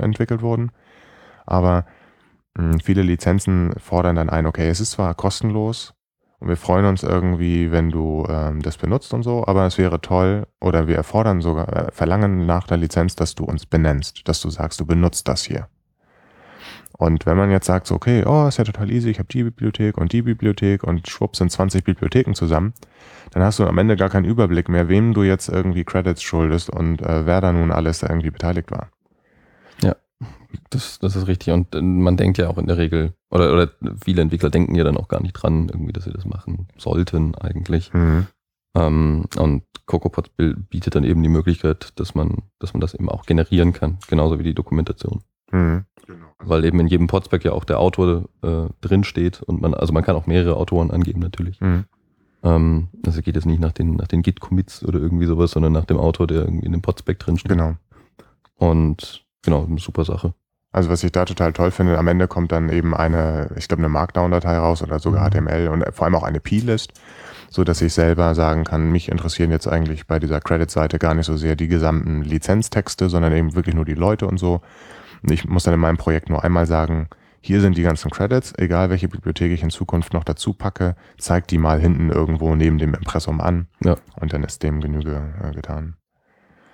[0.00, 0.72] entwickelt wurden.
[1.46, 1.86] Aber
[2.58, 5.94] hm, viele Lizenzen fordern dann ein, okay, es ist zwar kostenlos
[6.44, 10.02] und wir freuen uns irgendwie, wenn du ähm, das benutzt und so, aber es wäre
[10.02, 14.42] toll oder wir erfordern sogar, äh, verlangen nach der Lizenz, dass du uns benennst, dass
[14.42, 15.68] du sagst, du benutzt das hier.
[16.98, 19.42] Und wenn man jetzt sagt, so, okay, oh, ist ja total easy, ich habe die
[19.42, 22.74] Bibliothek und die Bibliothek und schwupp sind 20 Bibliotheken zusammen,
[23.30, 26.68] dann hast du am Ende gar keinen Überblick mehr, wem du jetzt irgendwie Credits schuldest
[26.68, 28.90] und äh, wer da nun alles da irgendwie beteiligt war.
[30.70, 31.52] Das, das ist richtig.
[31.52, 33.70] Und äh, man denkt ja auch in der Regel, oder, oder
[34.02, 37.34] viele Entwickler denken ja dann auch gar nicht dran, irgendwie, dass sie das machen sollten
[37.34, 37.92] eigentlich.
[37.92, 38.26] Mhm.
[38.76, 40.30] Ähm, und CocoaPods
[40.70, 44.38] bietet dann eben die Möglichkeit, dass man, dass man das eben auch generieren kann, genauso
[44.38, 45.22] wie die Dokumentation.
[45.52, 45.84] Mhm.
[46.06, 46.26] Genau.
[46.38, 49.92] Weil eben in jedem Podspec ja auch der Autor äh, drin steht und man, also
[49.92, 51.60] man kann auch mehrere Autoren angeben natürlich.
[51.60, 51.84] Mhm.
[52.42, 55.86] Ähm, also geht es nicht nach den, nach den Git-Commits oder irgendwie sowas, sondern nach
[55.86, 57.52] dem Autor, der irgendwie in dem Podspec drin steht.
[57.52, 57.76] Genau.
[58.56, 60.34] Und genau, eine super Sache.
[60.72, 63.80] Also was ich da total toll finde, am Ende kommt dann eben eine, ich glaube,
[63.80, 65.46] eine Markdown-Datei raus oder sogar mhm.
[65.46, 66.92] HTML und vor allem auch eine P-List,
[67.48, 71.26] so dass ich selber sagen kann, mich interessieren jetzt eigentlich bei dieser Credit-Seite gar nicht
[71.26, 74.62] so sehr die gesamten Lizenztexte, sondern eben wirklich nur die Leute und so.
[75.22, 77.08] Ich muss dann in meinem Projekt nur einmal sagen,
[77.40, 81.46] hier sind die ganzen Credits, egal welche Bibliothek ich in Zukunft noch dazu packe, zeig
[81.46, 83.96] die mal hinten irgendwo neben dem Impressum an ja.
[84.18, 85.94] und dann ist dem Genüge äh, getan.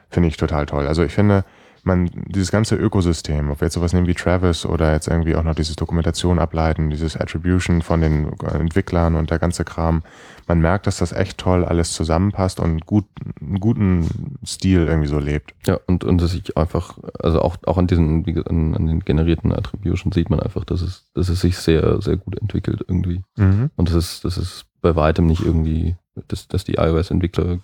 [0.09, 0.87] Finde ich total toll.
[0.87, 1.45] Also ich finde,
[1.85, 5.43] man, dieses ganze Ökosystem, ob wir jetzt sowas nehmen wie Travis oder jetzt irgendwie auch
[5.43, 10.03] noch dieses Dokumentation ableiten, dieses Attribution von den Entwicklern und der ganze Kram,
[10.47, 13.05] man merkt, dass das echt toll alles zusammenpasst und gut,
[13.41, 15.55] einen guten Stil irgendwie so lebt.
[15.67, 18.87] Ja, und, und dass ich einfach, also auch, auch an diesen, wie gesagt, an, an
[18.87, 22.85] den generierten Attribution sieht man einfach, dass es, dass es sich sehr, sehr gut entwickelt
[22.87, 23.23] irgendwie.
[23.37, 23.71] Mhm.
[23.77, 25.97] Und das ist, das ist bei weitem nicht irgendwie,
[26.29, 27.59] dass, dass die iOS-Entwickler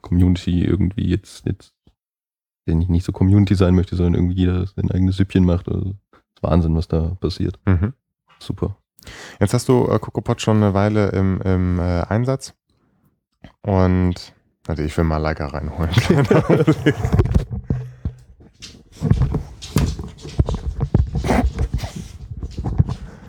[0.00, 1.72] Community irgendwie jetzt, jetzt
[2.66, 5.68] der nicht, nicht so Community sein möchte, sondern irgendwie jeder sein eigenes Süppchen macht.
[5.68, 5.94] Also,
[6.40, 7.58] Wahnsinn, was da passiert.
[7.66, 7.94] Mhm.
[8.38, 8.76] Super.
[9.40, 12.54] Jetzt hast du äh, CocoaPod schon eine Weile im, im äh, Einsatz.
[13.62, 14.34] Und
[14.66, 15.90] also ich will mal Leica reinholen.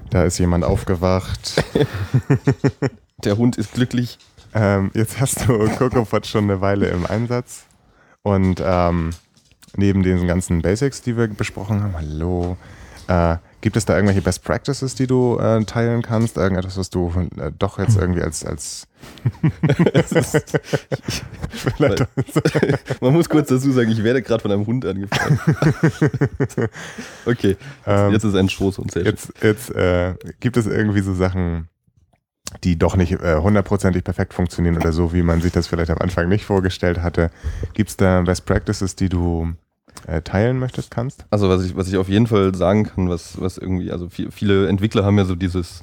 [0.10, 1.64] da ist jemand aufgewacht.
[3.24, 4.20] Der Hund ist glücklich.
[4.54, 7.66] Ähm, jetzt hast du CocoaPod schon eine Weile im Einsatz.
[8.22, 9.10] Und ähm,
[9.76, 12.58] neben den ganzen Basics, die wir besprochen haben, hallo,
[13.08, 16.38] äh, gibt es da irgendwelche Best Practices, die du äh, teilen kannst?
[16.38, 18.88] Irgendetwas, was du äh, doch jetzt irgendwie als, als
[23.02, 25.40] Man muss kurz dazu sagen, ich werde gerade von einem Hund angefallen.
[27.26, 31.14] okay, ähm, jetzt ist ein Stoß und sehr Jetzt, jetzt äh, gibt es irgendwie so
[31.14, 31.68] Sachen,
[32.64, 35.98] die doch nicht äh, hundertprozentig perfekt funktionieren oder so, wie man sich das vielleicht am
[35.98, 37.32] Anfang nicht vorgestellt hatte.
[37.74, 39.54] Gibt es da Best Practices, die du
[40.08, 41.26] äh, teilen möchtest, kannst?
[41.30, 44.32] Also was ich, was ich auf jeden Fall sagen kann, was, was irgendwie, also viel,
[44.32, 45.82] viele Entwickler haben ja so dieses,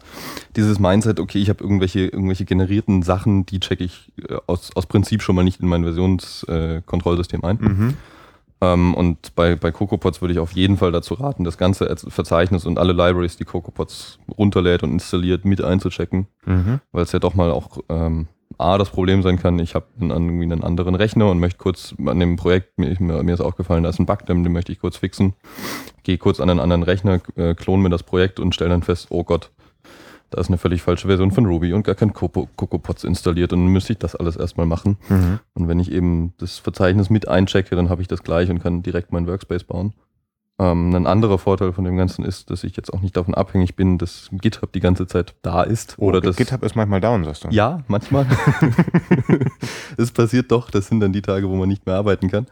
[0.56, 4.86] dieses Mindset, okay, ich habe irgendwelche, irgendwelche generierten Sachen, die checke ich äh, aus, aus
[4.86, 7.58] Prinzip schon mal nicht in mein Versionskontrollsystem äh, ein.
[7.60, 7.94] Mhm.
[8.60, 12.66] Ähm, und bei, bei CocoaPods würde ich auf jeden Fall dazu raten, das ganze Verzeichnis
[12.66, 16.80] und alle Libraries, die CocoaPods runterlädt und installiert, mit einzuchecken, mhm.
[16.92, 18.28] weil es ja doch mal auch ähm,
[18.58, 22.20] A, das Problem sein kann, ich habe irgendwie einen anderen Rechner und möchte kurz an
[22.20, 25.34] dem Projekt, mir, mir ist aufgefallen, da ist ein Bug, den möchte ich kurz fixen,
[26.02, 29.06] gehe kurz an einen anderen Rechner, äh, klone mir das Projekt und stelle dann fest,
[29.10, 29.50] oh Gott,
[30.30, 33.72] da ist eine völlig falsche Version von Ruby und gar kein CocoaPods installiert und dann
[33.72, 34.96] müsste ich das alles erstmal machen.
[35.08, 35.40] Mhm.
[35.54, 38.82] Und wenn ich eben das Verzeichnis mit einchecke, dann habe ich das gleich und kann
[38.82, 39.92] direkt meinen Workspace bauen.
[40.60, 43.76] Ähm, ein anderer Vorteil von dem Ganzen ist, dass ich jetzt auch nicht davon abhängig
[43.76, 45.96] bin, dass GitHub die ganze Zeit da ist.
[45.96, 47.48] Oh, oder dass, GitHub ist manchmal down, sagst du?
[47.48, 48.26] Ja, manchmal.
[49.96, 52.46] Es passiert doch, das sind dann die Tage, wo man nicht mehr arbeiten kann.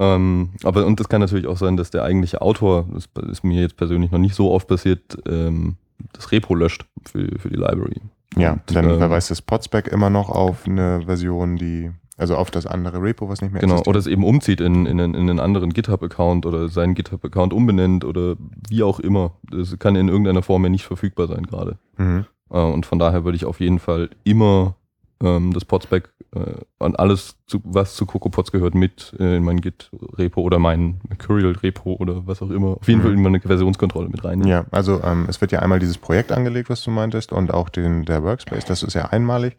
[0.00, 3.60] Ähm, aber und das kann natürlich auch sein, dass der eigentliche Autor, das ist mir
[3.60, 5.76] jetzt persönlich noch nicht so oft passiert, ähm,
[6.12, 8.00] das Repo löscht für, für die Library.
[8.36, 11.90] Ja, und, dann ähm, verweist das Podspec immer noch auf eine Version, die
[12.20, 13.88] also auf das andere Repo, was nicht mehr Genau, existiert.
[13.88, 18.36] oder es eben umzieht in, in, in einen anderen GitHub-Account oder seinen GitHub-Account umbenennt oder
[18.68, 19.32] wie auch immer.
[19.50, 21.78] Das kann in irgendeiner Form ja nicht verfügbar sein gerade.
[21.96, 22.26] Mhm.
[22.50, 24.76] Äh, und von daher würde ich auf jeden Fall immer
[25.22, 29.60] ähm, das Podspec äh, und alles, zu, was zu CocoaPods gehört, mit äh, in mein
[29.60, 32.76] Git-Repo oder mein Mercurial-Repo oder was auch immer.
[32.78, 33.04] Auf jeden Mhm.
[33.04, 34.44] Fall in meine Versionskontrolle mit rein.
[34.46, 37.68] Ja, also ähm, es wird ja einmal dieses Projekt angelegt, was du meintest, und auch
[37.68, 39.56] den, der Workspace, das ist ja einmalig.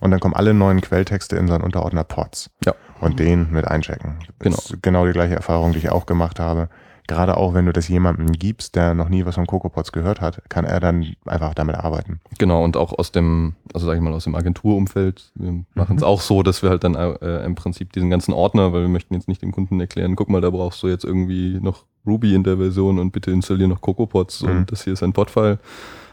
[0.00, 2.50] Und dann kommen alle neuen Quelltexte in so einen Unterordner Pods.
[2.64, 2.74] Ja.
[3.00, 4.14] Und den mit einchecken.
[4.38, 4.56] Genau.
[4.56, 6.68] Das ist genau die gleiche Erfahrung, die ich auch gemacht habe.
[7.06, 10.40] Gerade auch, wenn du das jemandem gibst, der noch nie was von CocoaPods gehört hat,
[10.48, 12.18] kann er dann einfach damit arbeiten.
[12.38, 15.30] Genau, und auch aus dem, also sag ich mal, aus dem Agenturumfeld.
[15.34, 16.08] Wir machen es Mhm.
[16.08, 19.12] auch so, dass wir halt dann äh, im Prinzip diesen ganzen Ordner, weil wir möchten
[19.12, 22.42] jetzt nicht dem Kunden erklären, guck mal, da brauchst du jetzt irgendwie noch Ruby in
[22.42, 24.48] der Version und bitte installier noch CocoaPods Mhm.
[24.50, 25.58] und das hier ist ein Podfile,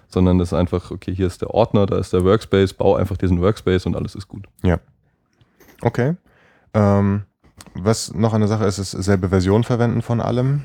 [0.09, 3.15] sondern das ist einfach, okay, hier ist der Ordner, da ist der Workspace, bau einfach
[3.15, 4.45] diesen Workspace und alles ist gut.
[5.81, 6.15] Okay.
[6.73, 7.23] Ähm,
[7.75, 10.63] was noch eine Sache ist, ist selbe Version verwenden von allem.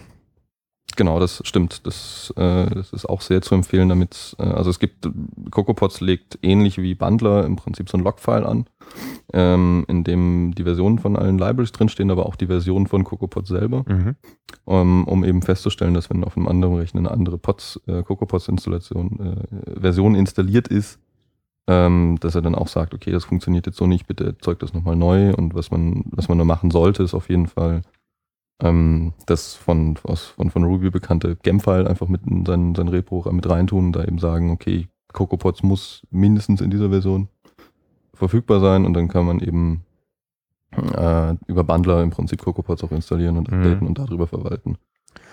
[0.94, 1.86] Genau, das stimmt.
[1.86, 5.08] Das, äh, das ist auch sehr zu empfehlen, damit, äh, also es gibt,
[5.50, 8.66] CocoaPods legt ähnlich wie Bundler im Prinzip so ein Logfile an,
[9.34, 13.48] ähm, in dem die Versionen von allen Libraries drinstehen, aber auch die Version von CocoaPods
[13.48, 14.14] selber, Mhm.
[14.64, 19.44] um, um eben festzustellen, dass wenn auf einem anderen Rechner eine andere Pods, äh, CocoaPods-Installation,
[19.74, 20.98] äh, Version installiert ist,
[21.66, 24.72] ähm, dass er dann auch sagt, okay, das funktioniert jetzt so nicht, bitte erzeugt das
[24.72, 27.82] nochmal neu und was man, was man da machen sollte, ist auf jeden Fall
[28.62, 33.30] ähm, das von, aus, von, von Ruby bekannte Gem-File einfach mit in sein, sein Repo
[33.32, 37.28] mit reintun und da eben sagen, okay, CocoaPods muss mindestens in dieser Version
[38.14, 39.82] verfügbar sein und dann kann man eben
[40.72, 43.58] äh, über Bundler im Prinzip CocoaPods auch installieren und Mhm.
[43.58, 44.78] updaten und darüber verwalten.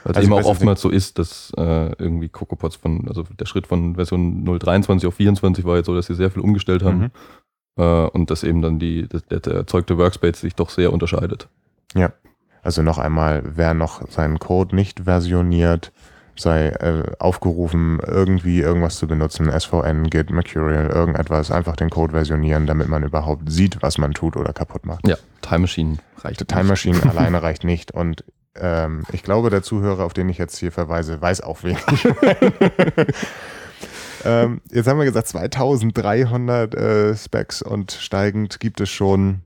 [0.03, 3.45] Weil es Also eben auch oftmals so ist, dass äh, irgendwie CocoaPods von, also der
[3.45, 6.99] Schritt von Version 0.23 auf 24 war jetzt so, dass sie sehr viel umgestellt haben
[7.77, 7.83] Mhm.
[7.83, 11.47] äh, und dass eben dann die, der, der erzeugte Workspace sich doch sehr unterscheidet.
[12.63, 15.91] Also noch einmal, wer noch seinen Code nicht versioniert,
[16.35, 22.65] sei äh, aufgerufen, irgendwie irgendwas zu benutzen, SVN, Git, Mercurial, irgendetwas, einfach den Code versionieren,
[22.65, 25.07] damit man überhaupt sieht, was man tut oder kaputt macht.
[25.07, 26.39] Ja, Time Machine reicht.
[26.39, 28.23] Die Time Machine alleine reicht nicht und
[28.55, 31.83] ähm, ich glaube, der Zuhörer, auf den ich jetzt hier verweise, weiß auch wenig.
[34.25, 39.41] ähm, jetzt haben wir gesagt, 2300 äh, Specs und steigend gibt es schon,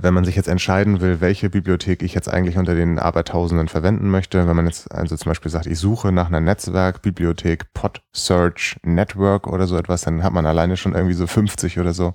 [0.00, 4.08] wenn man sich jetzt entscheiden will, welche Bibliothek ich jetzt eigentlich unter den Abertausenden verwenden
[4.10, 4.46] möchte.
[4.48, 9.46] Wenn man jetzt also zum Beispiel sagt, ich suche nach einer Netzwerkbibliothek, Pod Search Network
[9.46, 12.14] oder so etwas, dann hat man alleine schon irgendwie so 50 oder so.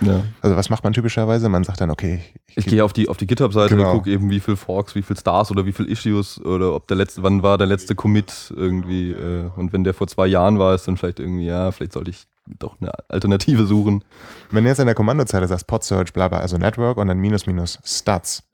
[0.00, 0.22] Ja.
[0.42, 1.48] Also was macht man typischerweise?
[1.48, 2.20] Man sagt dann, okay,
[2.54, 3.90] Ich gehe auf die, auf die GitHub-Seite Genau.
[3.90, 6.86] und gucke eben, wie viel Forks, wie viel Stars oder wie viel Issues oder ob
[6.88, 9.12] der letzte, wann war der letzte Commit irgendwie.
[9.12, 12.10] Äh, und wenn der vor zwei Jahren war, ist dann vielleicht irgendwie, ja, vielleicht sollte
[12.10, 12.26] ich
[12.58, 14.04] doch eine Alternative suchen.
[14.50, 17.18] Wenn du jetzt in der Kommandozeile sagst Pod Search, bla bla, also Network und dann
[17.18, 18.44] minus minus Stats,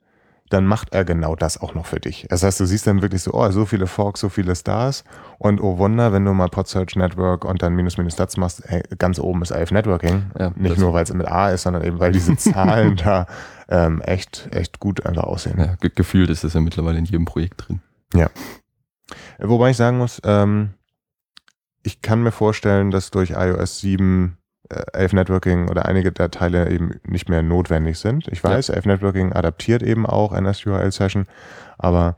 [0.49, 2.27] dann macht er genau das auch noch für dich.
[2.29, 5.03] Das heißt, du siehst dann wirklich so, oh, so viele Forks, so viele Stars
[5.39, 8.61] und oh Wunder, wenn du mal Pod Search Network und dann minus minus Stats machst,
[8.65, 10.31] hey, ganz oben ist AF Networking.
[10.37, 13.25] Ja, Nicht nur, weil es mit A ist, sondern eben, weil diese Zahlen da
[13.69, 15.57] ähm, echt, echt gut einfach aussehen.
[15.57, 17.81] Ja, ge gefühlt ist das ja mittlerweile in jedem Projekt drin.
[19.39, 20.69] Wobei ich sagen muss, ähm,
[21.85, 24.37] ich kann mir vorstellen, dass durch iOS 7
[24.69, 28.27] äh, 11 Networking oder einige der Teile eben nicht mehr notwendig sind.
[28.29, 31.27] Ich weiß, 11 Networking adaptiert eben auch NSURL Session,
[31.77, 32.15] aber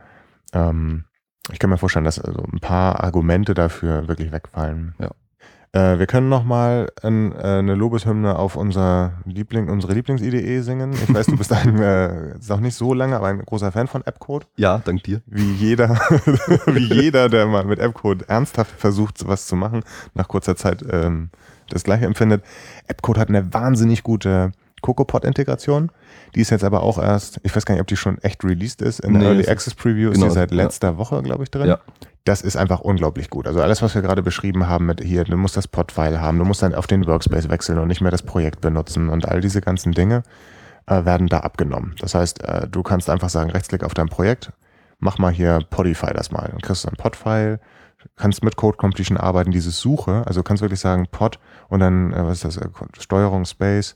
[0.54, 1.04] ähm,
[1.52, 4.96] ich kann mir vorstellen, dass also ein paar Argumente dafür wirklich wegfallen.
[5.00, 5.12] Ja.
[5.74, 10.94] Äh, wir können noch mal ein, äh, eine Lobeshymne auf unser Liebling, unsere Lieblings-IDE singen.
[10.94, 13.88] Ich weiß, du bist ein, äh, ist noch nicht so lange, aber ein großer Fan
[13.88, 15.22] von AppCode Ja, dank dir.
[15.26, 15.90] wie jeder,
[16.68, 19.82] wie jeder, der mal mit AppCode ernsthaft versucht, sowas zu machen,
[20.14, 21.30] nach kurzer Zeit ähm,
[21.70, 22.44] das gleiche empfindet.
[22.88, 24.52] AppCode hat eine wahnsinnig gute
[24.82, 25.92] CocoaPod-Integration.
[26.36, 28.82] Die ist jetzt aber auch erst, ich weiß gar nicht, ob die schon echt released
[28.82, 29.00] ist.
[29.00, 30.58] In der Nee, Early es ist- Access Preview ist genau, die seit ja.
[30.58, 31.68] letzter Woche, glaube ich, drin.
[31.68, 31.80] Ja.
[32.26, 33.48] Das ist einfach unglaublich gut.
[33.48, 36.44] Also alles, was wir gerade beschrieben haben mit hier, du musst das Pod-File haben, du
[36.46, 39.62] musst dann auf den Workspace wechseln und nicht mehr das Projekt benutzen und all diese
[39.62, 40.24] ganzen Dinge
[40.88, 41.96] äh, werden da abgenommen.
[42.00, 44.52] Das heißt, äh, du kannst einfach sagen, Rechtsklick auf dein Projekt,
[45.00, 46.50] mach mal hier Podify das mal.
[46.52, 47.60] Dann kriegst du ein Pod-File,
[48.18, 52.26] kannst mit Code Completion arbeiten, dieses Suche, also kannst wirklich sagen Pod und dann, äh,
[52.26, 52.68] was ist das, äh,
[53.00, 53.96] Steuerung Space,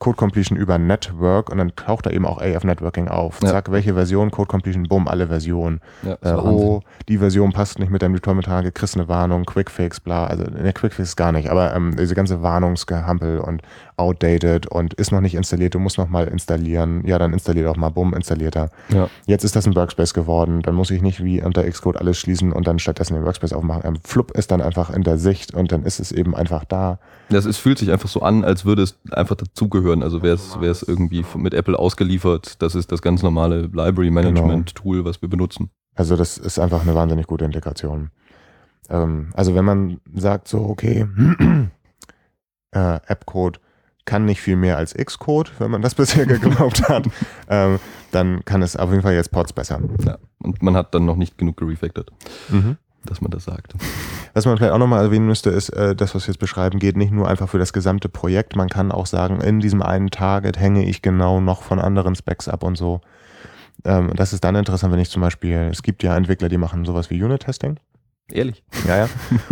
[0.00, 3.40] Code Completion über Network und dann taucht da eben auch AF Networking auf.
[3.42, 3.50] Ja.
[3.50, 5.80] Zack, welche Version, Code Completion, bumm, alle Versionen.
[6.02, 10.26] Ja, Äh, oh, die Version passt nicht mit deinem Deployment-Tage, kriegst eine Warnung, Quickfix, bla,
[10.26, 13.60] also ne, Quickfix gar nicht, aber ähm, diese ganze Warnungsgehampel und
[14.00, 17.76] outdated und ist noch nicht installiert, du musst noch mal installieren, ja, dann installiert auch
[17.76, 18.70] mal, bumm, installiert er.
[18.88, 19.08] Ja.
[19.26, 22.52] Jetzt ist das ein Workspace geworden, dann muss ich nicht wie unter Xcode alles schließen
[22.52, 23.82] und dann stattdessen den Workspace aufmachen.
[23.84, 26.98] Ähm, Flup ist dann einfach in der Sicht und dann ist es eben einfach da.
[27.28, 30.02] Das, es fühlt sich einfach so an, als würde es einfach dazugehören.
[30.02, 32.62] Also wäre es irgendwie mit Apple ausgeliefert.
[32.62, 35.70] Das ist das ganz normale Library Management Tool, was wir benutzen.
[35.94, 38.10] Also das ist einfach eine wahnsinnig gute Integration.
[38.88, 41.06] Ähm, also wenn man sagt so, okay,
[42.72, 43.60] äh, Appcode
[44.10, 47.06] kann nicht viel mehr als Xcode, wenn man das bisher geglaubt hat,
[47.48, 47.78] ähm,
[48.10, 49.78] dann kann es auf jeden Fall jetzt Pods besser.
[50.04, 52.10] Ja, und man hat dann noch nicht genug gerefactored,
[52.48, 52.76] Mhm.
[53.04, 53.74] dass man das sagt.
[54.34, 56.96] Was man vielleicht auch nochmal erwähnen müsste, ist, äh, das, was wir jetzt beschreiben, geht
[56.96, 58.56] nicht nur einfach für das gesamte Projekt.
[58.56, 62.48] Man kann auch sagen, in diesem einen Target hänge ich genau noch von anderen Specs
[62.48, 63.00] ab und so.
[63.84, 66.84] Ähm, das ist dann interessant, wenn ich zum Beispiel, es gibt ja Entwickler, die machen
[66.84, 67.78] sowas wie Unit-Testing.
[68.32, 68.62] Ehrlich.
[68.86, 69.08] Ja, ja.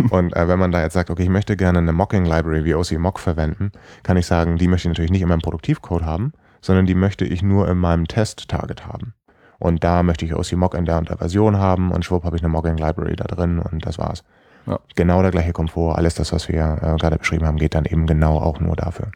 [0.09, 2.99] Und äh, wenn man da jetzt sagt, okay, ich möchte gerne eine Mocking-Library wie OC
[2.99, 3.71] Mock verwenden,
[4.03, 7.25] kann ich sagen, die möchte ich natürlich nicht in meinem Produktivcode haben, sondern die möchte
[7.25, 9.13] ich nur in meinem Test-Target haben.
[9.59, 12.37] Und da möchte ich OC Mock in der und der Version haben und schwupp habe
[12.37, 14.23] ich eine Mocking-Library da drin und das war's.
[14.65, 14.79] Ja.
[14.95, 18.05] Genau der gleiche Komfort, alles das, was wir äh, gerade beschrieben haben, geht dann eben
[18.07, 19.11] genau auch nur dafür.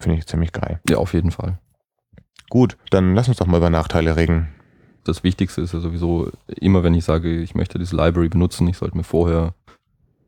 [0.00, 0.80] Finde ich ziemlich geil.
[0.88, 1.58] Ja, auf jeden Fall.
[2.48, 4.48] Gut, dann lass uns doch mal über Nachteile reden.
[5.06, 8.78] Das Wichtigste ist ja sowieso, immer wenn ich sage, ich möchte diese Library benutzen, ich
[8.78, 9.54] sollte mir vorher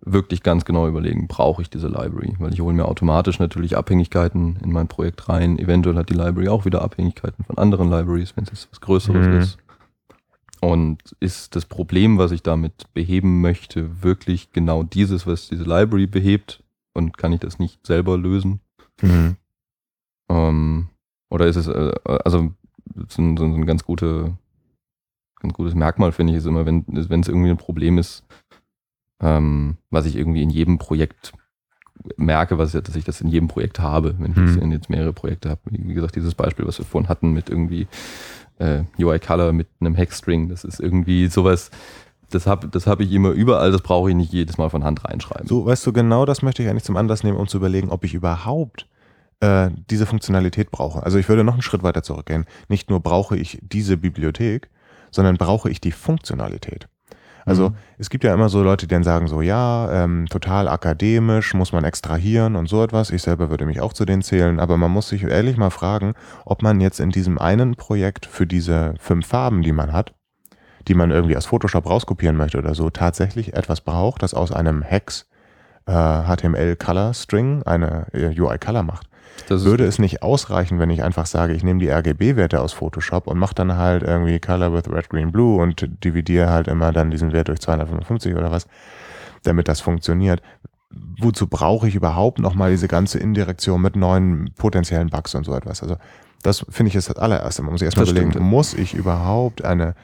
[0.03, 2.37] wirklich ganz genau überlegen, brauche ich diese Library?
[2.39, 5.59] Weil ich hole mir automatisch natürlich Abhängigkeiten in mein Projekt rein.
[5.59, 9.27] Eventuell hat die Library auch wieder Abhängigkeiten von anderen Libraries, wenn es jetzt was Größeres
[9.27, 9.39] Mhm.
[9.39, 9.59] ist.
[10.61, 16.07] Und ist das Problem, was ich damit beheben möchte, wirklich genau dieses, was diese Library
[16.07, 16.63] behebt?
[16.95, 18.61] Und kann ich das nicht selber lösen?
[19.03, 19.37] Mhm.
[20.29, 20.89] Ähm,
[21.31, 21.93] oder ist es, äh,
[22.25, 22.53] also
[23.09, 24.37] so ein, so ein ganz, gute,
[25.41, 28.25] ganz gutes Merkmal, finde ich, ist immer, wenn es irgendwie ein Problem ist,
[29.21, 31.33] ähm, was ich irgendwie in jedem Projekt
[32.17, 34.73] merke, was dass ich das in jedem Projekt habe, wenn ich Mhm.
[34.73, 35.61] jetzt, mehrere Projekte habe.
[35.71, 37.89] Wie gesagt, dieses Beispiel, was wir vorhin hatten mit irgendwie
[38.59, 41.71] äh, UI Color mit einem Hexstring, das ist irgendwie sowas,
[42.31, 45.05] das habe das hab ich immer überall, das brauche ich nicht jedes Mal von Hand
[45.05, 45.49] reinschreiben.
[45.49, 48.05] So, weißt du, genau das möchte ich eigentlich zum Anlass nehmen, um zu überlegen, ob
[48.05, 48.87] ich überhaupt
[49.41, 51.03] äh, diese Funktionalität brauche.
[51.03, 52.45] Also ich würde noch einen Schritt weiter zurückgehen.
[52.69, 54.69] Nicht nur brauche ich diese Bibliothek,
[55.11, 56.89] sondern brauche ich die Funktionalität.
[57.47, 57.75] Also Mhm.
[57.97, 61.73] es gibt ja immer so Leute, die dann sagen so, ja, ähm, total akademisch, muss
[61.73, 63.11] man extrahieren und so etwas.
[63.11, 66.13] Ich selber würde mich auch zu denen zählen, aber man muss sich ehrlich mal fragen,
[66.45, 70.13] ob man jetzt in diesem einen Projekt für diese fünf Farben, die man hat,
[70.89, 74.83] die man irgendwie aus Photoshop rauskopieren möchte oder so, tatsächlich etwas braucht, das aus einem
[74.83, 75.27] Hex
[75.87, 79.09] äh, HTML Color String eine äh, UI Color macht.
[79.49, 83.27] Das Würde es nicht ausreichen, wenn ich einfach sage, ich nehme die RGB-Werte aus Photoshop
[83.27, 87.11] und mache dann halt irgendwie Color with Red, Green, Blue und dividiere halt immer dann
[87.11, 88.67] diesen Wert durch 255 oder was,
[89.45, 90.43] damit das funktioniert.
[91.19, 95.83] Wozu brauche ich überhaupt nochmal diese ganze Indirektion mit neuen potenziellen Bugs und so etwas?
[95.83, 95.97] Also
[96.43, 97.63] das finde ich ist das allererste.
[97.63, 98.45] Man muss sich erstmal überlegen, stimmt.
[98.45, 99.95] muss ich überhaupt eine,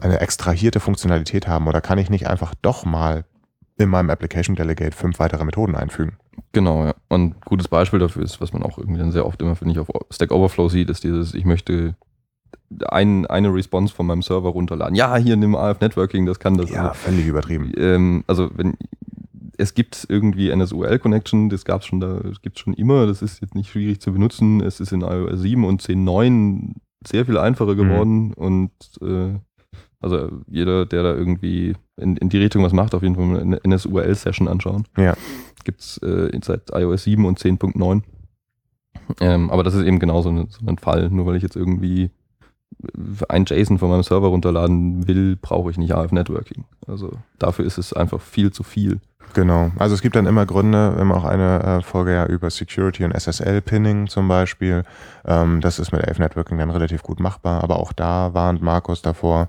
[0.00, 3.24] eine extrahierte Funktionalität haben oder kann ich nicht einfach doch mal
[3.80, 6.16] in meinem Application Delegate fünf weitere Methoden einfügen?
[6.52, 6.94] Genau, ja.
[7.08, 9.72] Und ein gutes Beispiel dafür ist, was man auch irgendwie dann sehr oft immer, finde
[9.72, 11.94] ich, auf Stack Overflow sieht, ist dieses, ich möchte
[12.88, 14.94] ein, eine Response von meinem Server runterladen.
[14.94, 16.70] Ja, hier nimm AF Networking, das kann das.
[16.70, 17.72] Ja, völlig übertrieben.
[17.76, 18.76] ähm, also wenn
[19.60, 23.42] es gibt irgendwie NSUL-Connection, das gab es schon da, das gibt schon immer, das ist
[23.42, 24.62] jetzt nicht schwierig zu benutzen.
[24.62, 26.76] Es ist in iOS 7 und 10.9
[27.06, 28.70] sehr viel einfacher geworden und
[29.02, 29.38] äh,
[30.00, 33.60] also jeder, der da irgendwie in, in die Richtung was macht, auf jeden Fall eine
[33.66, 34.84] NSUL-Session anschauen.
[34.96, 35.14] Ja.
[35.64, 38.02] Gibt es äh, seit iOS 7 und 10.9.
[39.20, 41.10] Ähm, aber das ist eben genau so, eine, so ein Fall.
[41.10, 42.10] Nur weil ich jetzt irgendwie
[43.28, 46.64] ein JSON von meinem Server runterladen will, brauche ich nicht AF Networking.
[46.86, 49.00] Also dafür ist es einfach viel zu viel.
[49.34, 49.70] Genau.
[49.78, 53.04] Also es gibt dann immer Gründe, wir haben auch eine äh, Folge ja über Security
[53.04, 54.82] und SSL-Pinning zum Beispiel.
[55.24, 59.02] Ähm, das ist mit AF Networking dann relativ gut machbar, aber auch da warnt Markus
[59.02, 59.48] davor,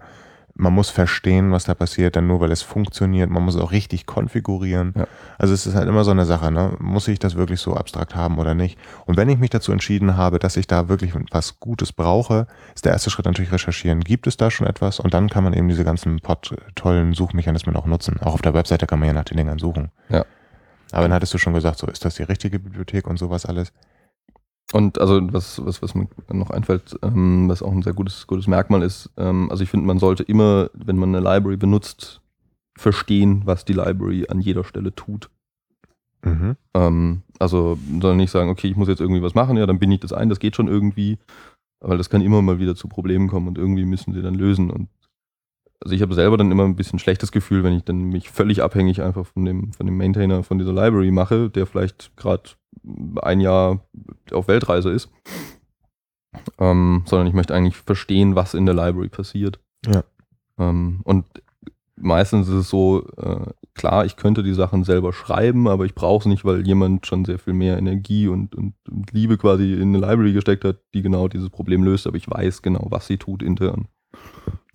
[0.55, 3.71] man muss verstehen, was da passiert, denn nur weil es funktioniert, man muss es auch
[3.71, 4.93] richtig konfigurieren.
[4.95, 5.07] Ja.
[5.37, 6.75] Also es ist halt immer so eine Sache, ne?
[6.79, 8.77] muss ich das wirklich so abstrakt haben oder nicht?
[9.05, 12.85] Und wenn ich mich dazu entschieden habe, dass ich da wirklich was Gutes brauche, ist
[12.85, 14.99] der erste Schritt natürlich recherchieren, gibt es da schon etwas?
[14.99, 18.19] Und dann kann man eben diese ganzen Pod tollen Suchmechanismen auch nutzen.
[18.21, 19.89] Auch auf der Webseite kann man ja nach den Dingern suchen.
[20.09, 20.25] Ja.
[20.91, 23.71] Aber dann hattest du schon gesagt, so ist das die richtige Bibliothek und sowas alles.
[24.73, 28.47] Und also was, was, was mir noch einfällt, ähm, was auch ein sehr gutes, gutes
[28.47, 32.21] Merkmal ist, ähm, also ich finde, man sollte immer, wenn man eine Library benutzt,
[32.77, 35.29] verstehen, was die Library an jeder Stelle tut.
[36.23, 36.55] Mhm.
[36.73, 39.91] Ähm, also soll nicht sagen, okay, ich muss jetzt irgendwie was machen, ja, dann bin
[39.91, 41.17] ich das ein, das geht schon irgendwie.
[41.81, 44.69] Weil das kann immer mal wieder zu Problemen kommen und irgendwie müssen sie dann lösen.
[44.69, 44.89] Und
[45.81, 48.61] also ich habe selber dann immer ein bisschen schlechtes Gefühl, wenn ich dann mich völlig
[48.61, 52.51] abhängig einfach von dem, von dem Maintainer von dieser Library mache, der vielleicht gerade
[53.23, 53.83] ein Jahr
[54.33, 55.09] auf Weltreise ist.
[56.59, 59.59] Ähm, sondern ich möchte eigentlich verstehen, was in der Library passiert.
[59.85, 60.03] Ja.
[60.57, 61.25] Ähm, und
[61.95, 66.21] meistens ist es so, äh, klar, ich könnte die Sachen selber schreiben, aber ich brauche
[66.21, 69.95] es nicht, weil jemand schon sehr viel mehr Energie und, und, und Liebe quasi in
[69.95, 73.17] eine Library gesteckt hat, die genau dieses Problem löst, aber ich weiß genau, was sie
[73.17, 73.87] tut intern.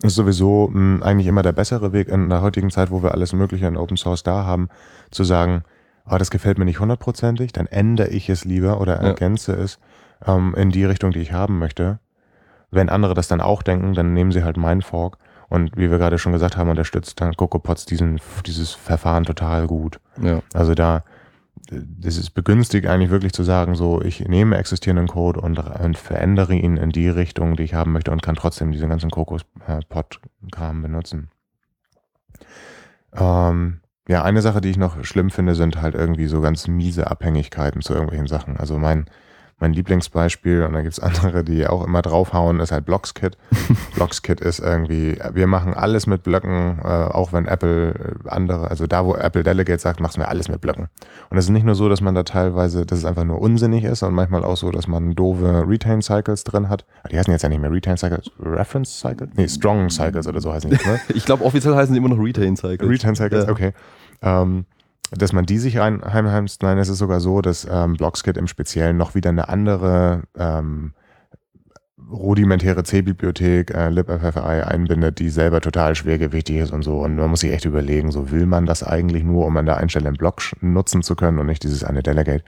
[0.00, 3.12] Das ist sowieso mh, eigentlich immer der bessere Weg in der heutigen Zeit, wo wir
[3.12, 4.68] alles Mögliche in Open Source da haben,
[5.10, 5.64] zu sagen,
[6.08, 9.08] oh, das gefällt mir nicht hundertprozentig, dann ändere ich es lieber oder Ja.
[9.08, 9.78] ergänze es
[10.26, 11.98] ähm, in die Richtung, die ich haben möchte.
[12.70, 15.18] Wenn andere das dann auch denken, dann nehmen sie halt meinen Fork.
[15.48, 20.00] Und wie wir gerade schon gesagt haben, unterstützt dann CocoaPods diesen, dieses Verfahren total gut.
[20.20, 20.40] Ja.
[20.52, 21.04] Also da,
[21.70, 26.54] das ist begünstigt eigentlich wirklich zu sagen, so ich nehme existierenden Code und, und verändere
[26.54, 31.30] ihn in die Richtung, die ich haben möchte und kann trotzdem diesen ganzen Kokos-Pod-Kram benutzen.
[33.14, 37.10] Ähm, ja, eine Sache, die ich noch schlimm finde, sind halt irgendwie so ganz miese
[37.10, 38.56] Abhängigkeiten zu irgendwelchen Sachen.
[38.56, 39.06] Also mein,
[39.58, 43.38] mein Lieblingsbeispiel, und da gibt's andere, die auch immer draufhauen, ist halt Blockskit.
[43.94, 47.94] Blockskit ist irgendwie, wir machen alles mit Blöcken, äh, auch wenn Apple
[48.24, 50.88] äh, andere, also da, wo Apple Delegate sagt, machen wir alles mit Blöcken.
[51.30, 53.84] Und es ist nicht nur so, dass man da teilweise, dass es einfach nur unsinnig
[53.84, 56.84] ist und manchmal auch so, dass man doofe Retain Cycles drin hat.
[57.10, 59.30] Die heißen jetzt ja nicht mehr Retain Cycles, Reference Cycles?
[59.36, 61.00] Nee, Strong Cycles oder so heißen die, ne?
[61.14, 62.90] Ich glaube, offiziell heißen die immer noch Retain Cycles.
[62.90, 63.50] Retain Cycles, Ja.
[63.50, 63.72] okay.
[64.20, 64.66] Ähm,
[65.12, 66.62] dass man die sich rein, heimheimst.
[66.62, 70.92] Nein, es ist sogar so, dass ähm, Blockskit im Speziellen noch wieder eine andere ähm,
[72.10, 76.98] rudimentäre C-Bibliothek, äh, libffi einbindet, die selber total schwergewichtig ist und so.
[77.00, 79.78] Und man muss sich echt überlegen, so will man das eigentlich nur, um an der
[79.78, 82.44] Einstellung einen Block nutzen zu können und nicht dieses eine Delegate.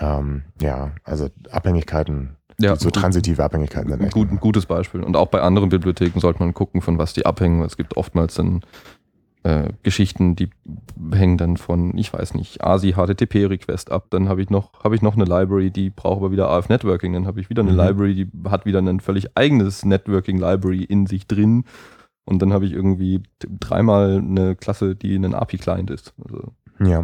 [0.00, 4.12] Ähm, ja, also Abhängigkeiten, Ja, so transitive Abhängigkeiten sind echt.
[4.12, 5.02] gut, ein gutes Beispiel.
[5.02, 7.62] Und auch bei anderen Bibliotheken sollte man gucken, von was die abhängen.
[7.62, 8.62] Es gibt oftmals dann
[9.44, 10.50] äh, Geschichten, die
[11.12, 14.06] hängen dann von, ich weiß nicht, ASI HTTP Request ab.
[14.10, 17.12] Dann habe ich noch habe ich noch eine Library, die braucht aber wieder AF Networking.
[17.12, 17.78] Dann habe ich wieder eine Mhm.
[17.78, 21.64] Library, die hat wieder ein völlig eigenes Networking Library in sich drin.
[22.24, 26.12] Und dann habe ich irgendwie dreimal eine Klasse, die ein API-Client ist.
[26.22, 27.00] Also, Ja.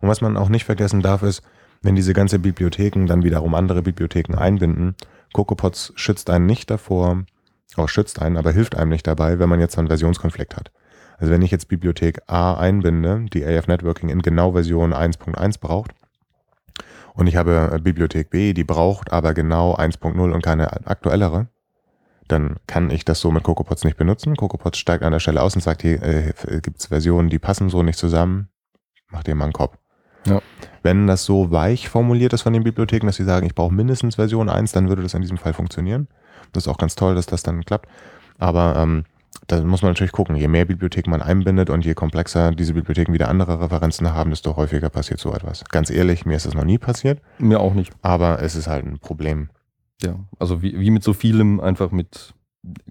[0.00, 1.42] Und was man auch nicht vergessen darf, ist,
[1.82, 4.94] wenn diese ganze Bibliotheken dann wiederum andere Bibliotheken einbinden,
[5.34, 7.24] CocoaPods schützt einen nicht davor,
[7.76, 10.70] auch schützt einen, aber hilft einem nicht dabei, wenn man jetzt einen Versionskonflikt hat.
[11.20, 15.92] Also wenn ich jetzt Bibliothek A einbinde, die AF Networking in genau Version 1.1 braucht,
[17.14, 21.48] und ich habe äh, Bibliothek B, die braucht aber genau 1.0 und keine aktuellere,
[22.28, 24.36] dann kann ich das so mit CocoaPods nicht benutzen.
[24.36, 27.68] CocoaPods steigt an der Stelle aus und sagt, hier äh, gibt es Versionen, die passen
[27.68, 28.48] so nicht zusammen.
[29.10, 29.76] Mach dir mal einen Kopf.
[30.26, 30.40] Ja.
[30.82, 34.14] Wenn das so weich formuliert ist von den Bibliotheken, dass sie sagen, ich brauche mindestens
[34.14, 36.08] Version 1, dann würde das in diesem Fall funktionieren.
[36.52, 37.88] Das ist auch ganz toll, dass das dann klappt.
[38.38, 39.04] Aber ähm,
[39.46, 43.12] da muss man natürlich gucken, je mehr Bibliotheken man einbindet und je komplexer diese Bibliotheken
[43.12, 45.64] wieder andere Referenzen haben, desto häufiger passiert so etwas.
[45.64, 47.92] Ganz ehrlich, mir ist das noch nie passiert, mir auch nicht.
[48.02, 49.50] aber es ist halt ein Problem.
[50.02, 52.34] Ja, also wie, wie mit so vielem einfach mit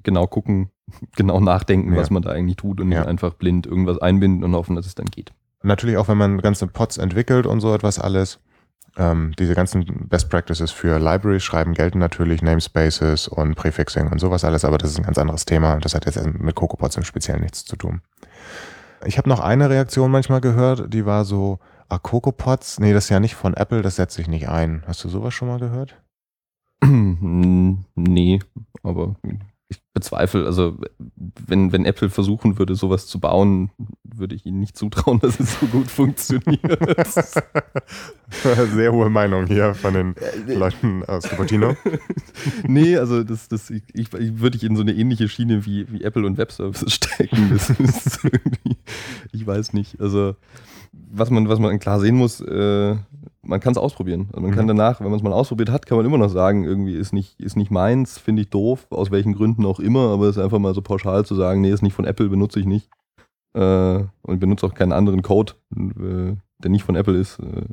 [0.03, 0.69] genau gucken,
[1.15, 1.99] genau nachdenken, Ja.
[1.99, 2.99] was man da eigentlich tut und Ja.
[2.99, 5.31] nicht einfach blind irgendwas einbinden und hoffen, dass es dann geht.
[5.61, 8.39] Natürlich auch, wenn man ganze Pods entwickelt und so etwas alles.
[8.97, 14.43] Ähm, diese ganzen Best Practices für Library schreiben gelten natürlich, Namespaces und Prefixing und sowas
[14.43, 15.77] alles, aber das ist ein ganz anderes Thema.
[15.77, 18.01] Das hat jetzt mit CocoaPods im Speziellen nichts zu tun.
[19.05, 23.09] Ich habe noch eine Reaktion manchmal gehört, die war so, ah, CocoaPods, nee, das ist
[23.09, 24.83] ja nicht von Apple, das setze ich nicht ein.
[24.85, 26.01] Hast du sowas schon mal gehört?
[26.85, 28.39] nee,
[28.83, 29.15] aber
[29.70, 30.78] ich bezweifle, also
[31.15, 33.70] wenn, wenn Apple versuchen würde, sowas zu bauen,
[34.03, 36.80] würde ich ihnen nicht zutrauen, dass es so gut funktioniert.
[38.74, 40.15] Sehr hohe Meinung hier von den
[40.47, 41.78] Leuten aus Cupertino.
[42.67, 46.03] nee, also das, das, ich, ich, würde ich in so eine ähnliche Schiene wie, wie
[46.03, 47.51] Apple und Webservices stecken.
[47.51, 48.78] Das ist irgendwie,
[49.32, 50.01] ich weiß nicht.
[50.01, 50.36] Also
[50.91, 52.95] was man, was man klar sehen muss, äh,
[53.49, 54.27] man kann es ausprobieren.
[54.31, 54.69] Also man kann Mhm.
[54.69, 57.39] danach, wenn man es mal ausprobiert hat, kann man immer noch sagen, irgendwie ist nicht,
[57.39, 60.59] ist nicht meins, finde ich doof, aus welchen Gründen auch immer, aber es ist einfach
[60.59, 62.89] mal so pauschal zu sagen, nee, ist nicht von Apple, benutze ich nicht.
[63.55, 67.39] Äh, und benutze auch keinen anderen Code, äh, der nicht von Apple ist.
[67.39, 67.63] Äh,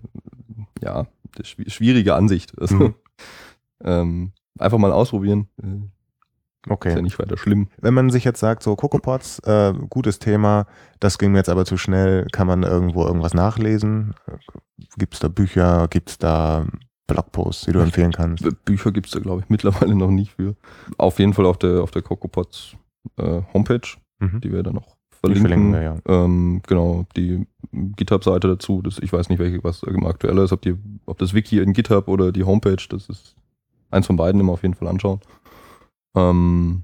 [0.82, 1.06] ja,
[1.42, 2.58] schwierige Ansicht.
[2.58, 2.94] Also, Mhm.
[3.84, 5.48] ähm, einfach mal ausprobieren.
[6.68, 7.02] Äh, Ist ja Okay.
[7.02, 7.68] nicht weiter schlimm.
[7.80, 10.66] Wenn man sich jetzt sagt, so CocoaPods, äh, gutes Thema,
[11.00, 14.14] das ging mir jetzt aber zu schnell, kann man irgendwo irgendwas nachlesen?
[14.98, 16.66] Gibt es da Bücher, gibt es da
[17.06, 18.42] Blogposts, die du empfehlen kannst?
[18.42, 20.56] B- Bücher gibt es da, glaube ich, mittlerweile noch nicht für.
[20.98, 22.74] Auf jeden Fall auf der, auf der CocoaPods
[23.18, 23.80] äh, Homepage,
[24.18, 24.40] Mhm.
[24.40, 25.46] die wir dann noch Die verlinken.
[25.48, 25.96] verlinken wir, ja.
[26.06, 28.80] ähm, genau, die GitHub-Seite dazu.
[28.82, 31.74] Das, ich weiß nicht, welche, was immer aktuell ist, ob, die, ob das Wiki in
[31.74, 33.36] GitHub oder die Homepage, das ist
[33.90, 35.20] eins von beiden immer auf jeden Fall anschauen.
[36.16, 36.82] Ähm,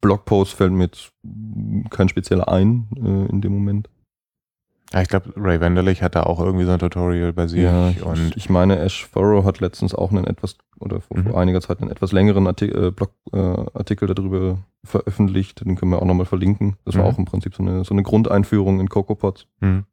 [0.00, 1.12] Blogpost fällt mir jetzt
[1.90, 3.88] kein spezieller ein äh, in dem Moment.
[4.92, 8.02] Ja, ich glaube, Ray Wenderlich hat da auch irgendwie so ein Tutorial bei sich ich,
[8.02, 11.34] und ich meine, Ash Furrow hat letztens auch einen etwas, oder vor, Mhm.
[11.34, 15.64] einiger Zeit einen etwas längeren Artikel, äh, Blogartikel äh, Artikel darüber veröffentlicht.
[15.64, 16.76] Den können wir auch nochmal verlinken.
[16.84, 17.08] Das war Mhm.
[17.10, 19.46] auch im Prinzip so eine, so eine Grundeinführung in CocoaPods.
[19.60, 19.84] Hm.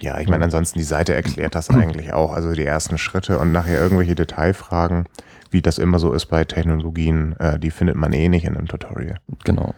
[0.00, 3.52] Ja, ich meine, ansonsten die Seite erklärt das eigentlich auch, also die ersten Schritte und
[3.52, 5.04] nachher irgendwelche Detailfragen,
[5.56, 8.68] wie das immer so ist bei Technologien, äh, die findet man eh nicht in einem
[8.68, 9.16] Tutorial.
[9.44, 9.72] Genau.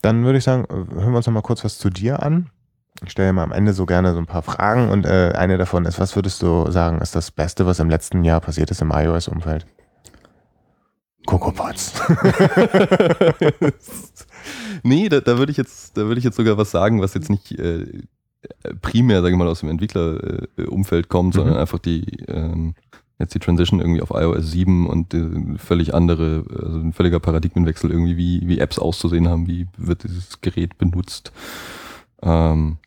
[0.00, 2.48] Dann würde ich sagen, äh, hören wir uns noch mal kurz was zu dir an.
[3.04, 5.84] Ich stelle immer am Ende so gerne so ein paar Fragen und äh, eine davon
[5.84, 8.90] ist, was würdest du sagen, ist das Beste, was im letzten Jahr passiert ist im
[8.90, 9.66] iOS-Umfeld?
[11.26, 12.00] CocoaPods.
[14.82, 17.28] nee, da, da würde ich jetzt, da würde ich jetzt sogar was sagen, was jetzt
[17.28, 17.84] nicht äh,
[18.80, 21.38] primär, sage ich mal, aus dem Entwicklerumfeld kommt, mhm.
[21.38, 22.74] sondern einfach die ähm,
[23.18, 27.90] jetzt die Transition irgendwie auf iOS 7 und äh, völlig andere, also ein völliger Paradigmenwechsel
[27.90, 31.32] irgendwie, wie, wie Apps auszusehen haben, wie wird dieses Gerät benutzt.
[32.22, 32.78] Ähm,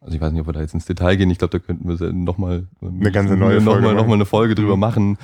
[0.00, 1.30] also ich weiß nicht, ob wir da jetzt ins Detail gehen.
[1.30, 4.24] Ich glaube, da könnten wir nochmal eine ganze neue noch Folge mal, noch mal eine
[4.24, 4.80] Folge drüber mhm.
[4.80, 5.18] machen.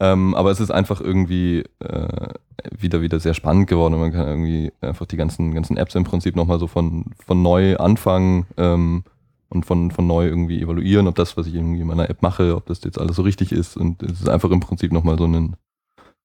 [0.00, 2.28] Ähm, aber es ist einfach irgendwie äh,
[2.76, 6.02] wieder wieder sehr spannend geworden und man kann irgendwie einfach die ganzen ganzen Apps im
[6.02, 9.04] Prinzip nochmal so von von neu anfangen ähm,
[9.52, 12.56] und von von neu irgendwie evaluieren, ob das, was ich irgendwie in meiner App mache,
[12.56, 13.76] ob das jetzt alles so richtig ist.
[13.76, 15.56] Und es ist einfach im Prinzip nochmal so ein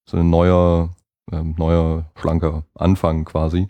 [0.08, 0.90] so ein neuer
[1.30, 3.68] ähm, neuer schlanker Anfang quasi.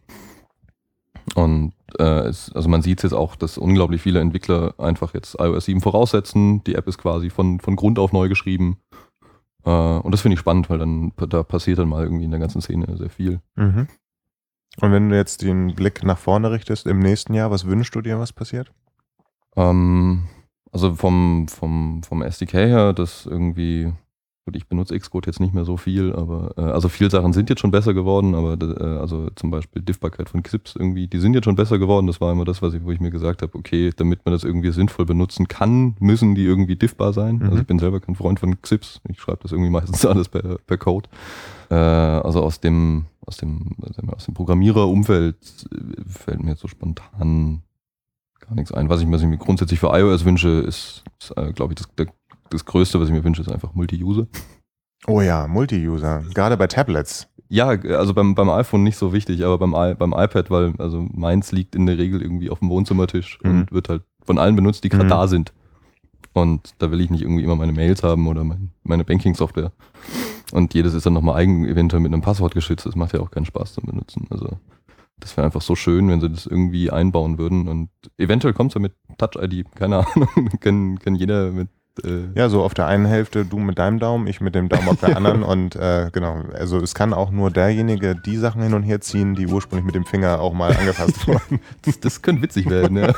[1.35, 5.67] Und äh, es, also man sieht jetzt auch, dass unglaublich viele Entwickler einfach jetzt iOS
[5.67, 6.63] 7 voraussetzen.
[6.65, 8.79] Die App ist quasi von, von Grund auf neu geschrieben.
[9.65, 12.41] Äh, und das finde ich spannend, weil dann da passiert dann mal irgendwie in der
[12.41, 13.41] ganzen Szene sehr viel.
[13.57, 13.89] Mhm.
[14.81, 18.01] Und wenn du jetzt den Blick nach vorne richtest im nächsten Jahr, was wünschst du
[18.01, 18.73] dir, was passiert?
[19.57, 20.25] Ähm,
[20.73, 23.93] also vom, vom, vom SDK her, dass irgendwie
[24.49, 27.51] Gut, ich benutze Xcode jetzt nicht mehr so viel, aber äh, also viele Sachen sind
[27.51, 31.35] jetzt schon besser geworden, aber äh, also zum Beispiel Diffbarkeit von Xips irgendwie, die sind
[31.35, 32.07] jetzt schon besser geworden.
[32.07, 34.45] Das war immer das, was ich, wo ich mir gesagt habe, okay, damit man das
[34.45, 37.41] irgendwie sinnvoll benutzen kann, müssen die irgendwie diffbar sein.
[37.41, 37.43] Mhm.
[37.43, 39.03] Also ich bin selber kein Freund von Xips.
[39.11, 41.11] Ich schreibe das irgendwie meistens alles per, per Code.
[41.69, 43.77] Äh, also aus dem, aus dem,
[44.17, 47.61] aus dem Programmiererumfeld äh, fällt mir jetzt so spontan
[48.49, 48.89] gar nichts ein.
[48.89, 51.95] Was ich, was ich mir grundsätzlich für iOS wünsche, ist, ist äh, glaube ich, das,
[51.97, 52.07] der
[52.51, 54.27] das Größte, was ich mir wünsche, ist einfach Multi-User.
[55.07, 56.25] Oh ja, Multi-User.
[56.35, 57.29] Gerade bei Tablets.
[57.51, 61.53] Ja, also beim, beim iPhone nicht so wichtig, aber beim, beim iPad, weil also meins
[61.53, 63.51] liegt in der Regel irgendwie auf dem Wohnzimmertisch mhm.
[63.51, 65.11] und wird halt von allen benutzt, die gerade mhm.
[65.11, 65.53] da sind.
[66.35, 69.73] Und da will ich nicht irgendwie immer meine Mails haben oder mein, meine Banking-Software.
[70.53, 72.87] Und jedes ist dann nochmal eigen, eventuell mit einem Passwort geschützt.
[72.87, 74.27] Das macht ja auch keinen Spaß zum Benutzen.
[74.31, 74.59] Also
[75.21, 77.69] das wäre einfach so schön, wenn sie das irgendwie einbauen würden.
[77.69, 80.29] Und eventuell kommt es ja mit Touch-ID, keine Ahnung.
[80.61, 81.69] kann, kann jeder mit
[82.05, 84.89] äh ja, so auf der einen Hälfte du mit deinem Daumen, ich mit dem Daumen
[84.89, 88.75] auf der anderen und äh, genau, also es kann auch nur derjenige die Sachen hin
[88.75, 91.61] und her ziehen, die ursprünglich mit dem Finger auch mal angefasst wurden.
[91.83, 93.13] das, das könnte witzig werden, ja.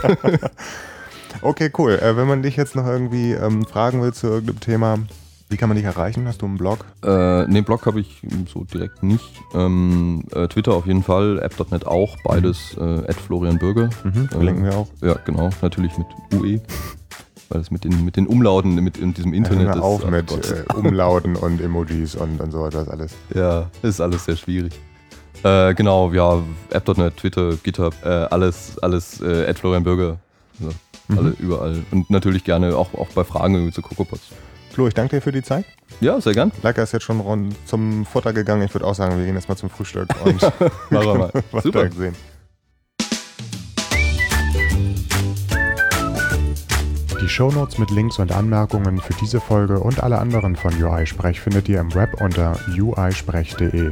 [1.42, 1.92] okay, cool.
[1.92, 4.98] Äh, wenn man dich jetzt noch irgendwie ähm, fragen will zu irgendeinem Thema,
[5.50, 6.26] wie kann man dich erreichen?
[6.26, 6.84] Hast du einen Blog?
[7.02, 8.22] Äh, ne, Blog habe ich
[8.52, 9.42] so direkt nicht.
[9.52, 13.04] Ähm, äh, Twitter auf jeden Fall, app.net auch, beides mhm.
[13.04, 13.90] äh, Florian Bürger.
[14.04, 14.88] Mhm, verlinken wir auch.
[15.02, 16.60] Ja, genau, natürlich mit UE
[17.50, 19.80] weil es mit den, mit den Umlauten mit in diesem Internet ja, ist.
[19.80, 23.12] auf mit äh, Umlauten und Emojis und, und so etwas alles.
[23.34, 24.72] Ja, ist alles sehr schwierig.
[25.42, 26.38] Äh, genau, ja,
[26.70, 30.18] App.net, Twitter, GitHub, äh, alles, alles äh, Florian Bürger.
[30.60, 30.72] Also,
[31.08, 31.18] mhm.
[31.18, 31.82] Alle überall.
[31.90, 34.30] Und natürlich gerne auch, auch bei Fragen zu CocoaPods.
[34.70, 35.64] Flo, ich danke dir für die Zeit.
[36.00, 36.52] Ja, sehr gern.
[36.62, 38.62] Leica ist jetzt schon rund zum Futter gegangen.
[38.62, 41.32] Ich würde auch sagen, wir gehen jetzt mal zum Frühstück und Machen wir mal.
[41.62, 41.90] Super.
[41.90, 42.14] sehen.
[47.20, 51.40] Die Shownotes mit Links und Anmerkungen für diese Folge und alle anderen von UI Sprech
[51.40, 53.90] findet ihr im Web unter uisprech.de.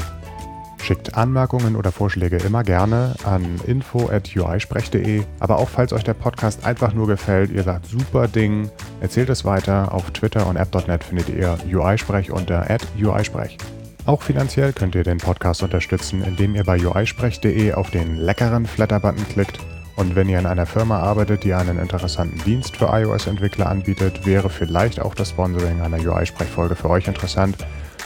[0.82, 5.22] Schickt Anmerkungen oder Vorschläge immer gerne an info.uisprech.de.
[5.40, 8.70] Aber auch falls euch der Podcast einfach nur gefällt, ihr sagt super Ding,
[9.00, 9.92] erzählt es weiter.
[9.92, 12.66] Auf Twitter und app.net findet ihr uisprech unter
[12.96, 13.58] uisprech.
[14.06, 19.28] Auch finanziell könnt ihr den Podcast unterstützen, indem ihr bei uisprech.de auf den leckeren Flatter-Button
[19.28, 19.58] klickt
[19.98, 24.48] und wenn ihr in einer Firma arbeitet, die einen interessanten Dienst für iOS-Entwickler anbietet, wäre
[24.48, 27.56] vielleicht auch das Sponsoring einer UI-Sprechfolge für euch interessant.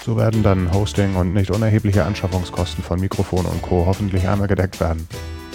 [0.05, 3.87] So werden dann Hosting und nicht unerhebliche Anschaffungskosten von Mikrofon und Co.
[3.87, 5.07] hoffentlich einmal gedeckt werden.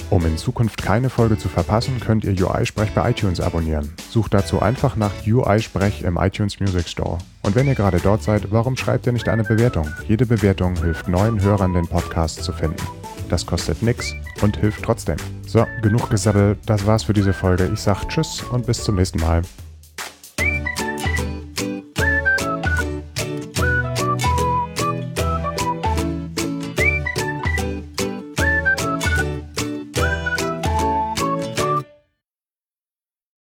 [0.09, 3.93] Um in Zukunft keine Folge zu verpassen, könnt ihr UI-Sprech bei iTunes abonnieren.
[4.09, 7.17] Sucht dazu einfach nach UI-Sprech im iTunes Music Store.
[7.43, 9.89] Und wenn ihr gerade dort seid, warum schreibt ihr nicht eine Bewertung?
[10.07, 12.81] Jede Bewertung hilft neuen Hörern, den Podcast zu finden.
[13.27, 15.17] Das kostet nichts und hilft trotzdem.
[15.45, 16.59] So, genug gesabbelt.
[16.65, 17.69] Das war's für diese Folge.
[17.73, 19.41] Ich sag Tschüss und bis zum nächsten Mal.